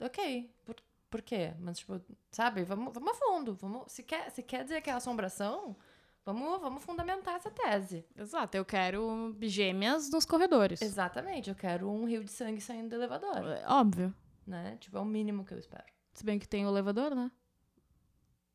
[0.00, 0.76] Ok, por,
[1.10, 1.52] por quê?
[1.58, 3.54] Mas, tipo, sabe, vamos, vamos a fundo.
[3.54, 5.76] Vamos, se, quer, se quer dizer que é assombração,
[6.24, 8.04] vamos, vamos fundamentar essa tese.
[8.16, 10.80] Exato, eu quero gêmeas nos corredores.
[10.82, 14.14] Exatamente, eu quero um rio de sangue saindo do elevador, É Óbvio.
[14.46, 14.76] né?
[14.80, 15.84] Tipo, é o mínimo que eu espero.
[16.14, 17.30] Se bem que tem o elevador, né?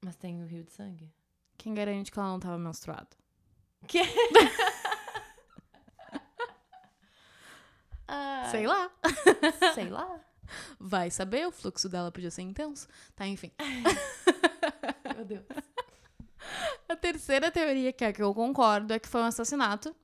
[0.04, 1.12] Mas tem o rio de sangue.
[1.58, 3.08] Quem garante que ela não tava menstruada?
[3.88, 4.02] Que?
[8.08, 8.92] ah, Sei lá.
[9.74, 10.20] Sei lá.
[10.80, 12.88] Vai saber, o fluxo dela podia ser intenso.
[13.16, 13.52] Tá, enfim.
[15.16, 15.44] Meu Deus.
[16.90, 19.96] A terceira teoria, que é a que eu concordo, é que foi um assassinato.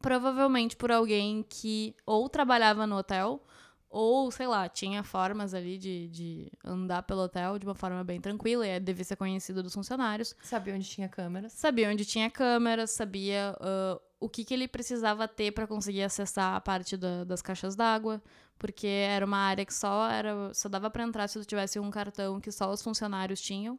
[0.00, 3.42] Provavelmente por alguém que ou trabalhava no hotel,
[3.90, 8.20] ou, sei lá, tinha formas ali de, de andar pelo hotel de uma forma bem
[8.20, 10.34] tranquila, e devia ser conhecido dos funcionários.
[10.42, 11.52] Sabia onde tinha câmeras.
[11.52, 16.54] Sabia onde tinha câmeras, sabia uh, o que, que ele precisava ter para conseguir acessar
[16.54, 18.22] a parte da, das caixas d'água,
[18.56, 21.90] porque era uma área que só era só dava para entrar se tu tivesse um
[21.90, 23.78] cartão que só os funcionários tinham.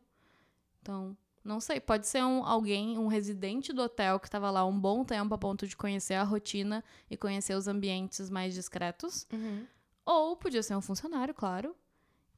[0.81, 4.79] Então, não sei, pode ser um, alguém, um residente do hotel que estava lá um
[4.79, 9.27] bom tempo a ponto de conhecer a rotina e conhecer os ambientes mais discretos.
[9.33, 9.65] Uhum.
[10.05, 11.75] Ou podia ser um funcionário, claro.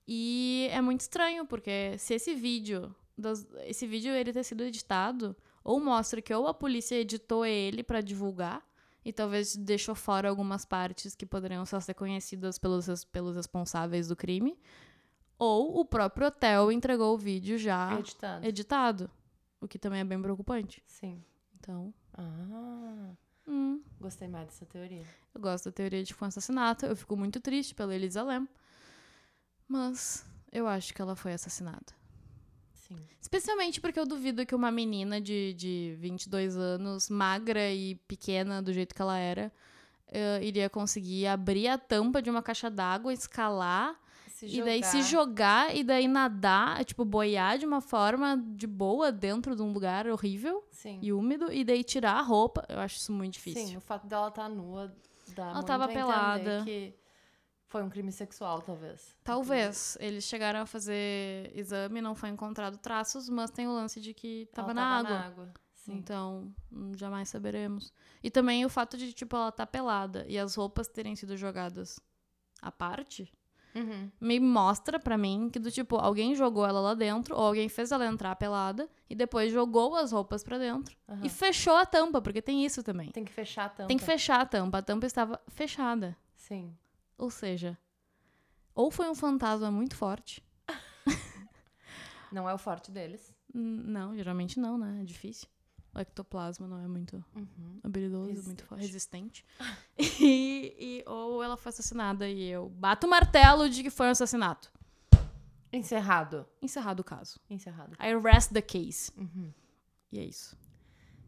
[0.07, 5.35] E é muito estranho, porque se esse vídeo, das, esse vídeo ele ter sido editado,
[5.63, 8.65] ou mostra que ou a polícia editou ele para divulgar,
[9.05, 14.15] e talvez deixou fora algumas partes que poderiam só ser conhecidas pelos, pelos responsáveis do
[14.15, 14.57] crime,
[15.37, 18.45] ou o próprio hotel entregou o vídeo já Editado.
[18.45, 19.11] editado,
[19.61, 20.81] o que também é bem preocupante.
[20.85, 21.23] Sim.
[21.59, 23.13] Então, Ah,
[23.47, 25.03] hum, gostei mais dessa teoria.
[25.33, 28.21] eu gosto da teoria de que foi um assassinato, eu fico muito triste pela Elisa
[28.23, 28.47] Lam,
[29.67, 31.93] mas eu acho que ela foi assassinada.
[32.73, 32.97] Sim.
[33.21, 38.73] Especialmente porque eu duvido que uma menina de, de 22 anos, magra e pequena do
[38.73, 39.51] jeito que ela era,
[40.09, 43.97] eh, iria conseguir abrir a tampa de uma caixa d'água, escalar
[44.49, 49.11] Se e daí se jogar e daí nadar, tipo, boiar de uma forma de boa
[49.11, 50.99] dentro de um lugar horrível Sim.
[51.01, 52.65] e úmido e daí tirar a roupa.
[52.69, 53.67] Eu acho isso muito difícil.
[53.67, 54.93] Sim, o fato dela estar nua
[55.35, 56.61] dá Ela muito tava a pelada.
[56.63, 56.93] que
[57.67, 59.15] foi um crime sexual, talvez.
[59.23, 59.97] Talvez.
[59.99, 64.47] Eles chegaram a fazer exame, não foi encontrado traços, mas tem o lance de que
[64.53, 65.17] Ela tava na água.
[65.17, 65.53] água.
[65.73, 65.95] Sim.
[65.95, 67.91] Então, hum, jamais saberemos.
[68.23, 71.99] E também o fato de, tipo, ela tá pelada e as roupas terem sido jogadas
[72.61, 73.33] à parte,
[73.75, 74.11] Uhum.
[74.21, 77.91] me mostra pra mim que, do tipo, alguém jogou ela lá dentro, ou alguém fez
[77.91, 80.95] ela entrar pelada, e depois jogou as roupas pra dentro.
[81.09, 81.25] Aham.
[81.25, 83.09] E fechou a tampa, porque tem isso também.
[83.11, 83.87] Tem que fechar a tampa.
[83.87, 84.77] Tem que fechar a tampa.
[84.77, 86.15] A tampa estava fechada.
[86.35, 86.75] Sim.
[87.17, 87.77] Ou seja,
[88.75, 90.43] ou foi um fantasma muito forte.
[92.31, 93.33] Não é o forte deles.
[93.53, 95.01] Não, geralmente não, né?
[95.01, 95.47] É difícil.
[95.95, 97.79] O ectoplasma não é muito Uhum.
[97.83, 98.63] habilidoso, muito Resistente.
[98.65, 99.45] fo- resistente.
[99.97, 104.11] e, e- ou ela foi assassinada e eu bato o martelo de que foi um
[104.11, 104.71] assassinato.
[105.71, 106.45] Encerrado.
[106.61, 107.39] Encerrado o caso.
[107.49, 107.95] Encerrado.
[107.99, 109.11] I rest the case.
[109.17, 109.51] Uhum.
[110.11, 110.55] E é isso.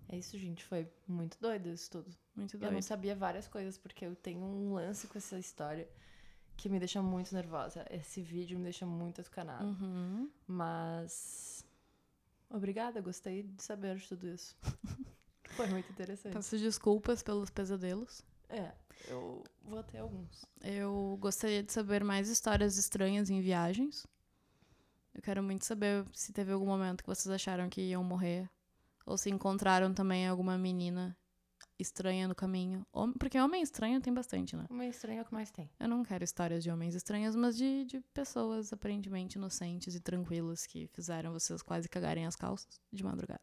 [0.07, 0.63] É isso, gente.
[0.63, 2.15] Foi muito doido isso tudo.
[2.35, 2.73] Muito Eu doido.
[2.73, 5.87] não sabia várias coisas, porque eu tenho um lance com essa história
[6.55, 7.85] que me deixa muito nervosa.
[7.89, 9.65] Esse vídeo me deixa muito atucanada.
[9.65, 10.29] Uhum.
[10.47, 11.64] Mas.
[12.55, 14.55] Obrigada, gostei de saber de tudo isso.
[15.57, 16.33] Foi muito interessante.
[16.33, 18.21] Peço desculpas pelos pesadelos.
[18.47, 18.71] É,
[19.09, 20.45] eu vou ter alguns.
[20.61, 24.07] Eu gostaria de saber mais histórias estranhas em viagens.
[25.13, 28.49] Eu quero muito saber se teve algum momento que vocês acharam que iam morrer.
[29.05, 31.15] Ou se encontraram também alguma menina
[31.79, 32.85] estranha no caminho.
[33.19, 34.65] Porque homem estranho tem bastante, né?
[34.69, 35.69] Uma estranha é o que mais tem.
[35.79, 40.65] Eu não quero histórias de homens estranhos, mas de, de pessoas aparentemente inocentes e tranquilas
[40.65, 43.41] que fizeram vocês quase cagarem as calças de madrugada.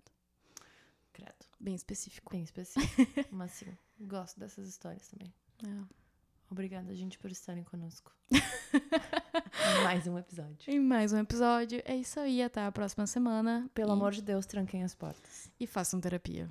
[1.12, 1.35] Credo.
[1.61, 2.33] Bem específico.
[2.33, 3.26] Bem específico.
[3.30, 5.33] Mas sim, gosto dessas histórias também.
[5.64, 5.85] É.
[6.51, 8.12] Obrigada, gente, por estarem conosco.
[8.30, 10.70] Em Mais um episódio.
[10.72, 11.80] Em mais um episódio.
[11.85, 12.43] É isso aí.
[12.43, 13.70] Até a próxima semana.
[13.74, 15.51] Pelo E- amor de Deus, tranquem as portas.
[15.59, 16.51] E façam terapia.